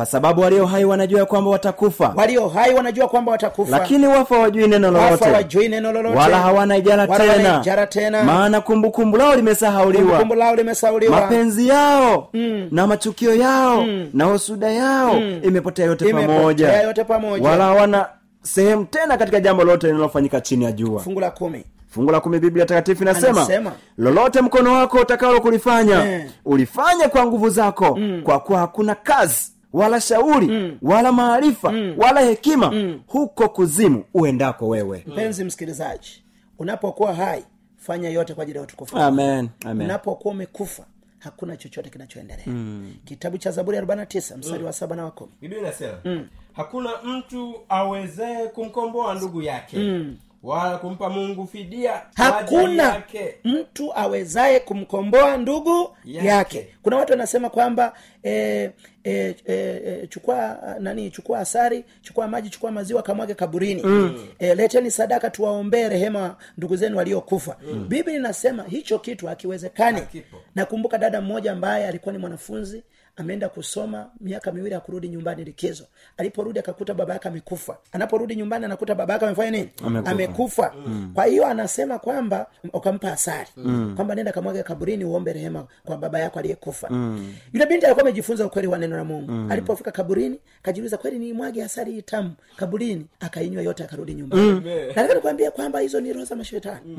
kwa 0.00 0.06
sababu 0.06 0.40
walio 0.40 0.66
hai 0.66 0.84
wanajua 0.84 1.26
kwamba 1.26 1.50
watakufa. 1.50 2.12
Walio 2.16 2.48
hai 2.48 2.74
wanajua 2.74 3.08
kwamba 3.08 3.32
watakufa. 3.32 3.78
Lakini 3.78 4.06
wafa 4.06 4.38
wajui 4.38 4.68
neno 4.68 4.90
lolote. 4.90 5.30
wajui 5.30 5.68
neno 5.68 5.92
lolote. 5.92 6.16
Wala 6.18 6.38
hawana 6.38 6.76
ijara 6.76 7.06
tena. 7.06 7.58
ijara 7.60 7.86
tena. 7.86 8.24
Maana 8.24 8.60
kumbukumbu 8.60 9.16
lao 9.16 9.34
limesahauliwa. 9.36 10.24
Mapenzi 11.10 11.68
yao 11.68 12.28
na 12.70 12.86
machukio 12.86 13.34
yao 13.34 13.84
na 14.14 14.24
husuda 14.24 14.70
yao 14.70 15.16
imepotea 15.42 15.86
yote 15.86 16.08
Imepotea 16.08 16.82
yote 16.82 17.04
pamoja. 17.04 17.48
wala 17.48 17.64
hawana 17.64 18.06
sehemu 18.42 18.84
tena 18.84 19.16
katika 19.16 19.40
jambo 19.40 19.64
lote 19.64 19.86
linalofanyika 19.86 20.40
chini 20.40 20.64
ya 20.64 20.72
jua. 20.72 21.00
Fungu 21.00 21.20
la 21.20 21.30
kumi. 21.30 21.64
Fungu 21.88 22.10
la 22.12 22.20
kumi 22.20 22.38
biblia 22.38 22.66
takatifu 22.66 23.02
inasema 23.02 23.40
Anasema. 23.40 23.72
lolote 23.98 24.40
mkono 24.40 24.72
wako 24.72 24.98
utakalo 24.98 25.40
kulifanya 25.40 26.04
Eh. 26.14 26.26
ulifanye 26.44 27.08
kwa 27.08 27.26
nguvu 27.26 27.48
zako 27.50 27.98
kwa 28.24 28.40
kuwa 28.40 28.58
hakuna 28.58 28.94
kazi 28.94 29.52
wala 29.72 30.00
shauri 30.00 30.78
wala 30.82 31.12
maarifa 31.12 31.74
wala 31.96 32.20
hekima 32.20 32.96
huko 33.06 33.48
kuzimu 33.48 34.04
uendako 34.14 34.68
wewe. 34.68 35.04
Mpenzi 35.06 35.44
msikilizaji 35.44 36.22
unapokuwa 36.58 37.14
hai 37.14 37.44
fanya 37.76 38.08
yote 38.08 38.34
kwa 38.34 38.42
ajili 38.42 38.58
ya 38.58 38.64
utukufu 38.64 38.98
amen 38.98 39.48
amen. 39.64 39.84
Unapokuwa 39.84 40.34
umekufa 40.34 40.84
hakuna 41.18 41.56
chochote 41.56 41.90
kinachoendelea. 41.90 42.44
Mm. 42.46 42.94
kitabu 43.04 43.38
cha 43.38 43.50
zaburi 43.50 43.76
ya 43.76 43.82
49 43.82 44.36
mstari 44.38 44.64
wa 44.64 44.72
saba 44.72 44.96
na 44.96 45.04
wa 45.04 45.10
kumi. 45.10 45.32
Biblia 45.40 45.60
inasema 45.60 45.98
hakuna 46.52 46.90
mtu 47.04 47.54
awezee 47.68 48.46
kumkomboa 48.46 49.14
ndugu 49.14 49.42
yake 49.42 49.76
wala 50.42 50.78
kumpa 50.78 51.10
mungu 51.10 51.46
fidia 51.46 52.02
hakuna 52.14 53.02
mtu 53.44 53.94
awezaye 53.94 54.60
kumkomboa 54.60 55.36
ndugu 55.36 55.96
yake, 56.04 56.26
Yake. 56.28 56.68
kuna 56.82 56.96
watu 56.96 57.12
wanasema 57.12 57.50
kwamba 57.50 57.92
e, 58.24 58.70
e, 59.04 59.34
e, 59.46 60.06
chukua 60.06 60.58
nani 60.78 61.10
chukua 61.10 61.38
asari 61.38 61.84
chukua 62.02 62.28
maji 62.28 62.50
chukua 62.50 62.70
maziwa 62.70 63.02
kamwage 63.02 63.34
kaburini 63.34 63.82
mm. 63.82 64.26
e, 64.38 64.54
leteni 64.54 64.90
sadaka 64.90 65.30
tuwaombee 65.30 65.88
rehema 65.88 66.36
ndugu 66.58 66.76
zenu 66.76 66.96
waliokufa 66.96 67.56
mm. 67.72 67.88
biblia 67.88 68.16
inasema 68.16 68.62
hicho 68.62 68.98
kitu 68.98 69.26
hakiwezekani 69.26 70.02
nakumbuka 70.54 70.98
dada 70.98 71.20
mmoja 71.20 71.52
ambaye 71.52 71.86
alikuwa 71.88 72.12
ni 72.12 72.18
mwanafunzi 72.18 72.82
ameenda 73.20 73.48
kusoma 73.48 74.10
miaka 74.20 74.52
miwili 74.52 74.74
akurudi 74.74 75.08
nyumbani 75.08 75.44
likizo. 75.44 75.84
Aliporudi 76.16 76.58
akakuta 76.58 76.94
baba 76.94 77.12
yake 77.12 77.28
amekufa. 77.28 77.78
Anaporudi 77.92 78.36
nyumbani 78.36 78.64
anakuta 78.64 78.94
baba 78.94 79.12
yake 79.14 79.26
amefanya 79.26 79.50
nini? 79.50 79.70
Amekufa. 79.86 80.10
amekufa. 80.10 80.74
Kwa 81.14 81.24
hiyo 81.24 81.46
anasema 81.46 81.98
kwamba 81.98 82.46
ukampa 82.72 83.12
asari 83.12 83.48
kwamba 83.96 84.14
nenda 84.14 84.32
kamwaga 84.32 84.62
kaburini 84.62 85.04
uombe 85.04 85.32
rehema 85.32 85.66
kwa 85.84 85.96
baba 85.96 86.18
yako 86.18 86.38
aliyekufa. 86.38 86.88
Yule 87.52 87.66
binti 87.66 87.86
alikuwa 87.86 88.02
amejifunza 88.06 88.46
ukweli 88.46 88.68
wa 88.68 88.78
neno 88.78 88.96
la 88.96 89.04
mungu. 89.04 89.52
Alipofika 89.52 89.90
kaburini 89.90 90.38
kajiuliza 90.62 90.96
kweli 90.96 91.18
ni 91.18 91.32
mwage 91.32 91.64
asari 91.64 91.92
hii 91.92 92.02
tamu 92.02 92.32
kaburini? 92.56 93.06
Akainywa 93.20 93.62
yote 93.62 93.84
akarudi 93.84 94.14
nyumbani. 94.14 94.60
Nataka 94.88 95.14
nikuambia 95.14 95.50
kwamba 95.50 95.80
hizo 95.80 96.00
ni 96.00 96.12
roho 96.12 96.24
za 96.24 96.36
mashetani. 96.36 96.96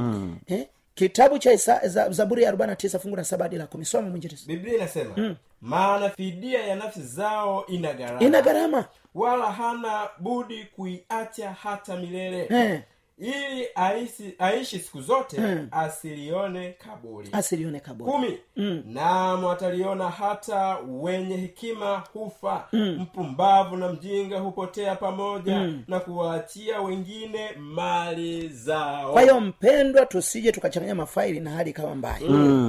Eh? 0.47 0.67
Kitabu 0.95 1.39
cha 1.39 1.53
Isa, 1.53 1.87
za, 1.87 2.09
zaburi 2.09 2.43
ya 2.43 2.49
arobaini 2.49 2.69
na 2.69 2.75
tisa 2.75 2.99
fungu 2.99 3.15
la 3.15 3.23
saba 3.23 3.45
hadi 3.45 3.55
la 3.57 3.67
kumi. 3.67 3.85
Soma 3.85 4.09
mwinjilisi 4.09 4.47
biblia 4.47 4.75
inasema 4.77 5.35
maana 5.61 6.09
fidia 6.09 6.61
ya 6.65 6.75
nafsi 6.75 7.01
zao 7.01 7.65
ina 7.67 7.93
gharama. 7.93 8.21
Ina 8.21 8.41
gharama. 8.41 8.85
Wala 9.15 9.51
hana 9.51 10.09
budi 10.19 10.63
kuiacha 10.75 11.51
hata 11.53 11.97
milele. 11.97 12.47
Eh. 12.49 12.81
Ili 13.21 13.67
aishi, 13.75 14.33
aishi 14.39 14.79
siku 14.79 15.01
zote 15.01 15.41
asilione 15.71 16.75
kaburi. 16.85 17.29
Asilione 17.31 17.79
kaburi. 17.79 18.11
Kumi. 18.11 18.37
Naam 18.85 19.45
ataliona 19.45 20.09
hata 20.09 20.77
wenye 20.87 21.37
hekima 21.37 22.03
hufa. 22.13 22.67
Mpumbavu 22.73 23.77
na 23.77 23.89
mjinga 23.89 24.39
hupotea 24.39 24.95
pamoja 24.95 25.69
na 25.87 25.99
kuwaachia 25.99 26.81
wengine 26.81 27.49
mali 27.59 28.47
zao. 28.49 29.13
Kwa 29.13 29.21
hiyo 29.21 29.39
mpendwa 29.41 30.05
tusije 30.05 30.51
tukachanganya 30.51 30.95
mafaili 30.95 31.39
na 31.39 31.51
hali 31.51 31.69
ikawa 31.69 31.95
mbaya. 31.95 32.19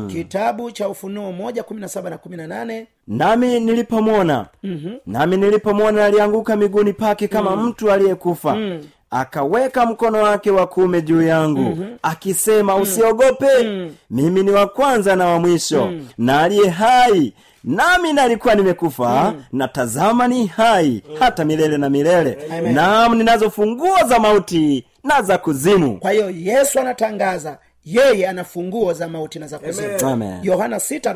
Kitabu 0.06 0.70
cha 0.70 0.88
ufunuo 0.88 1.32
moja 1.32 1.62
kumi 1.62 1.80
na 1.80 1.88
saba 1.88 2.10
na 2.10 2.18
kumi 2.18 2.36
na 2.36 2.46
nane. 2.46 2.86
Nami 3.06 3.60
nilipomwona. 3.60 4.46
Mm-hmm. 4.62 4.98
nami 5.06 5.36
nilipomwona 5.36 6.04
alianguka 6.04 6.56
miguuni 6.56 6.92
pake 6.92 7.28
kama 7.28 7.56
mm. 7.56 7.66
mtu 7.66 7.92
aliyekufa. 7.92 8.54
Mm 8.56 8.84
akaweka 9.12 9.86
mkono 9.86 10.22
wake 10.22 10.50
wa 10.50 10.66
kuume 10.66 11.02
juu 11.02 11.22
yangu 11.22 11.60
mm-hmm. 11.60 11.98
akisema 12.02 12.76
usiogope 12.76 13.62
mm. 13.62 13.94
mimi 14.10 14.42
ni 14.42 14.50
wa 14.50 14.66
kwanza 14.66 15.16
na 15.16 15.26
wa 15.26 15.38
mwisho 15.38 15.86
mm. 15.86 16.08
na 16.18 16.42
aliye 16.42 16.68
hai 16.68 17.32
nami 17.64 18.12
nalikuwa 18.12 18.54
nimekufa 18.54 19.32
mm. 19.36 19.42
na 19.52 19.68
tazama 19.68 20.28
ni 20.28 20.46
hai 20.46 21.02
mm. 21.10 21.16
hata 21.18 21.44
milele 21.44 21.78
na 21.78 21.90
milele 21.90 22.38
naam 22.72 23.14
ninazo 23.14 23.50
funguo 23.50 23.96
za 24.08 24.18
mauti 24.18 24.84
na 25.04 25.22
za 25.22 25.38
kuzimu 25.38 25.98
kwa 25.98 26.10
hiyo 26.10 26.30
yesu 26.30 26.80
anatangaza 26.80 27.58
yeye 27.84 28.28
ana 28.28 28.44
funguo 28.44 28.92
za 28.92 29.08
mauti 29.08 29.38
na 29.38 29.46
za 29.46 29.58
kuzimu 29.58 30.40
yohana 30.42 30.80
sita 30.80 31.14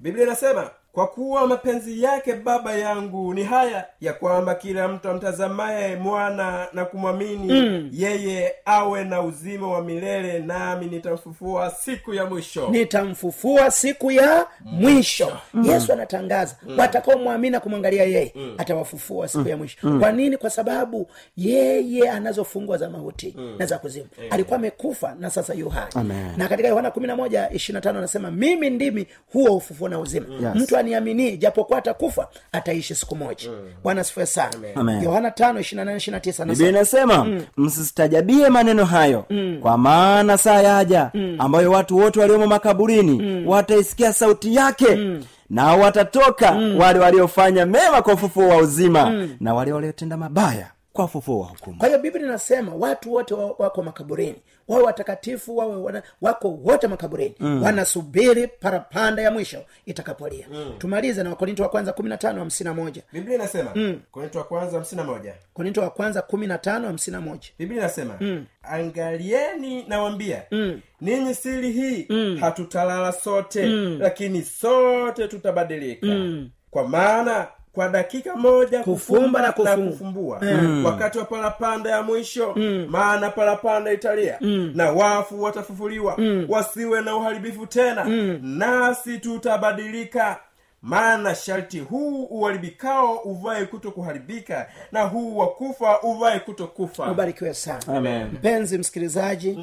biblia 0.00 0.24
inasema 0.26 0.70
kwa 0.92 1.06
kuwa 1.06 1.46
mapenzi 1.46 2.02
yake 2.02 2.34
baba 2.34 2.72
yangu 2.76 3.34
ni 3.34 3.44
haya 3.44 3.86
ya 4.00 4.12
kwamba 4.12 4.54
kila 4.54 4.88
mtu 4.88 5.08
amtazamaye 5.08 5.96
mwana 5.96 6.66
na 6.72 6.84
kumwamini 6.84 7.52
mm. 7.52 7.88
yeye 7.92 8.54
awe 8.64 9.04
na 9.04 9.22
uzima 9.22 9.68
wa 9.70 9.84
milele 9.84 10.38
nami 10.38 10.86
nitamfufua 10.86 11.70
siku 11.70 12.14
ya 12.14 12.26
mwisho. 12.26 12.68
Nitamfufua 12.70 13.70
siku 13.70 14.10
ya 14.10 14.46
mwisho. 14.62 15.32
Yesu 15.64 15.92
anatangaza 15.92 16.56
watakaomwamini 16.78 17.50
na 17.52 17.60
kumwangalia 17.60 18.04
yeye 18.04 18.34
atawafufua 18.58 19.28
siku 19.28 19.48
ya 19.48 19.56
mwisho. 19.56 19.98
Kwa 20.00 20.12
nini? 20.12 20.36
Kwa 20.36 20.50
sababu 20.50 21.10
yeye 21.36 22.10
anazofungwa 22.10 22.78
za 22.78 22.90
mauti 22.90 23.36
na 23.58 23.66
za 23.66 23.78
kuzimu. 23.78 24.06
Alikuwa 24.30 24.56
amekufa 24.58 25.14
na 25.20 25.30
sasa 25.30 25.54
yu 25.54 25.68
hai. 25.68 25.88
Amen. 25.94 26.32
na 26.36 26.48
katika 26.48 26.68
yohana 26.68 26.90
kumi 26.90 27.06
na 27.06 27.16
moja 27.16 27.50
ishiri 27.50 27.80
tano 27.80 27.98
anasema 27.98 28.30
mimi 28.30 28.70
ndimi 28.70 29.06
huo 29.32 29.56
ufufuo 29.56 29.88
na 29.88 29.98
uzima. 29.98 30.26
Yes. 30.34 30.54
mtu 30.54 30.76
aniamini 30.80 31.36
japokuwa 31.36 31.78
atakufa 31.78 32.28
ataishi 32.52 32.94
siku 32.94 33.16
moja. 33.16 33.50
Bwana 33.82 34.04
sifue 34.04 34.26
sana. 34.26 34.50
Yohana 35.04 35.30
tano 35.30 35.60
ishiri 35.60 35.84
nane 35.84 35.96
ishiri 35.96 36.20
tisa 36.20 36.44
biblia 36.44 36.68
anasema 36.68 37.14
inasema 37.14 37.46
msistajabie 37.56 38.48
maneno 38.48 38.84
hayo 38.84 39.24
kwa 39.62 39.78
maana 39.78 40.38
saa 40.38 40.62
yaja 40.62 41.10
ambayo 41.38 41.70
watu 41.70 41.96
wote 41.96 42.20
waliomo 42.20 42.46
makaburini 42.46 43.44
wataisikia 43.46 44.12
sauti 44.12 44.54
yake 44.54 45.18
nao 45.50 45.80
watatoka 45.80 46.50
wale 46.78 46.98
waliofanya 46.98 47.66
mema 47.66 48.02
kwa 48.02 48.14
ufufuo 48.14 48.48
wa 48.48 48.56
uzima 48.56 49.26
na 49.40 49.54
wale 49.54 49.72
waliotenda 49.72 50.16
mabaya 50.16 50.66
kwa 50.92 51.04
ufufuo 51.04 51.40
wa 51.40 51.46
hukumu 51.46 51.78
kwa 51.78 51.86
hiyo 51.88 51.98
biblia 52.00 52.24
inasema 52.26 52.74
watu 52.74 53.12
wote 53.12 53.34
wako 53.34 53.82
makaburini 53.82 54.36
wawe 54.68 54.82
watakatifu 54.84 55.56
wawe 55.56 55.76
wana, 55.76 56.02
wako 56.20 56.48
wote 56.64 56.86
makaburini 56.88 57.34
mm. 57.40 57.62
wanasubiri 57.62 58.46
parapanda 58.46 59.22
ya 59.22 59.30
mwisho 59.30 59.64
itakapolia 59.86 60.46
mm. 60.52 60.72
tumalize 60.78 61.22
na 61.22 61.30
wakorinto 61.30 61.62
wa 61.62 61.68
kwanza 61.68 61.92
kumi 61.92 62.08
na 62.08 62.16
tano 62.16 62.38
hamsini 62.38 62.68
na 62.68 62.74
moja 62.74 63.02
biblia 63.12 63.34
inasema 63.34 63.70
mm. 63.74 64.00
korinto 64.10 64.38
wa 64.38 64.44
kwanza 64.44 64.76
hamsini 64.76 65.00
na 65.02 65.06
moja 65.06 65.34
korinto 65.54 65.80
wa 65.80 65.90
kwanza 65.90 66.22
kumi 66.22 66.46
na 66.46 66.58
tano 66.58 66.86
hamsini 66.86 67.14
na 67.16 67.20
moja 67.20 67.48
biblia 67.58 67.78
inasema 67.80 68.16
mm. 68.20 68.46
angalieni 68.62 69.82
nawambia 69.88 70.42
mm. 70.50 70.80
ninyi 71.00 71.34
siri 71.34 71.72
hii 71.72 72.06
mm. 72.08 72.36
hatutalala 72.40 73.12
sote 73.12 73.66
mm. 73.66 73.98
lakini 74.00 74.42
sote 74.42 75.28
tutabadilika 75.28 76.06
mm. 76.06 76.50
kwa 76.70 76.88
maana 76.88 77.48
kwa 77.72 77.88
dakika 77.88 78.36
moja 78.36 78.82
Kufumba 78.82 79.42
na 79.42 79.52
kufumba 79.52 79.76
kufungu- 79.76 79.90
kufumbua. 79.90 80.40
Wakati 80.86 81.18
wa 81.18 81.24
parapanda 81.24 81.90
ya 81.90 82.02
mwisho 82.02 82.54
maana 82.88 83.30
parapanda 83.30 83.92
italia. 83.92 84.38
Na 84.74 84.90
wafu 84.92 85.42
watafufuliwa. 85.42 86.16
Wasiwe 86.48 87.00
na 87.00 87.16
uharibifu 87.16 87.66
tena. 87.66 88.04
Nasi 88.42 89.18
tutabadilika 89.18 90.36
maana 90.82 91.34
sharti 91.34 91.80
huu 91.80 92.24
uharibikao 92.24 93.16
uvae 93.16 93.64
kuto 93.66 93.90
kuharibika 93.90 94.70
na 94.92 95.02
huu 95.02 95.36
wa 95.36 95.48
kufa 95.50 96.00
uvae 96.02 96.38
kuto 96.40 96.66
kufa 96.66 97.10
ubarikiwe 97.12 97.54
sana. 97.54 97.86
Amen. 97.86 98.26
mpenzi 98.26 98.78
msikilizaji 98.78 99.58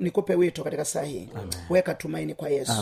nikupe 0.00 0.34
wito 0.34 0.64
katika 0.64 0.84
saa 0.84 1.02
hii. 1.02 1.28
Weka 1.70 1.94
tumaini 1.94 2.34
kwa 2.34 2.48
yesu. 2.48 2.72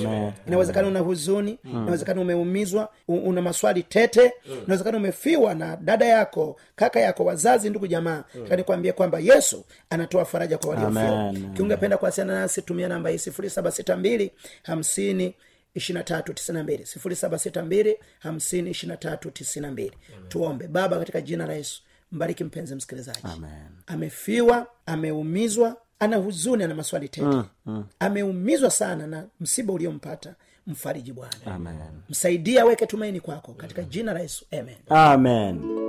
Inawezekana 0.46 0.88
una 0.88 1.00
huzuni 1.00 1.58
inawezekana 1.64 2.20
umeumizwa 2.20 2.88
una 3.08 3.42
maswali 3.42 3.82
tete 3.82 4.32
inawezekana 4.64 4.96
umefiwa 4.96 5.54
na 5.54 5.76
dada 5.76 6.04
yako 6.06 6.56
kaka 6.76 7.00
yako 7.00 7.24
wazazi 7.24 7.70
ndugu 7.70 7.86
jamaa. 7.86 8.24
Mm. 8.34 8.56
nikwambie 8.56 8.92
kwamba 8.92 9.18
yesu 9.18 9.64
anatoa 9.90 10.24
faraja 10.24 10.58
kwa 10.58 10.70
waliofia 10.70 11.34
kiungependa 11.56 11.96
kuwasiliana 11.96 12.40
nasi 12.40 12.62
tumia 12.62 12.88
namba 12.88 13.10
hii 13.10 13.18
sifuri 13.18 13.50
saba 13.50 13.70
sita 13.70 13.96
mbili 13.96 14.30
hamsini 14.62 15.34
ishirina 15.74 16.04
tatu 16.04 16.34
tisina 16.34 16.62
mbili 16.62 16.86
sifuri 16.86 17.16
saba 17.16 17.38
sita 17.38 17.62
mbili 17.62 17.96
hamsini 18.18 18.70
ishirina 18.70 18.96
tatu 18.96 19.30
tisina 19.30 19.70
mbili. 19.70 19.92
Tuombe. 20.28 20.68
Baba 20.68 20.98
katika 20.98 21.20
jina 21.20 21.46
la 21.46 21.52
yesu 21.54 21.82
mbariki 22.12 22.44
mpenzi 22.44 22.74
msikilizaji. 22.74 23.18
Amen. 23.22 23.50
amefiwa 23.86 24.66
ameumizwa 24.86 25.76
ana 25.98 26.16
huzuni 26.16 26.64
ana 26.64 26.74
maswali 26.74 27.08
tete. 27.08 27.26
Mm, 27.26 27.44
mm. 27.66 27.84
ameumizwa 27.98 28.70
sana 28.70 29.06
na 29.06 29.26
msiba 29.40 29.72
uliompata 29.72 30.34
mfariji 30.66 31.12
bwana. 31.12 31.34
Msaidia 32.08 32.62
aweke 32.62 32.86
tumaini 32.86 33.20
kwako 33.20 33.54
katika 33.54 33.82
jina 33.82 34.12
la 34.12 34.20
yesu. 34.20 34.44
Amen. 34.50 34.76
Amen. 34.88 35.79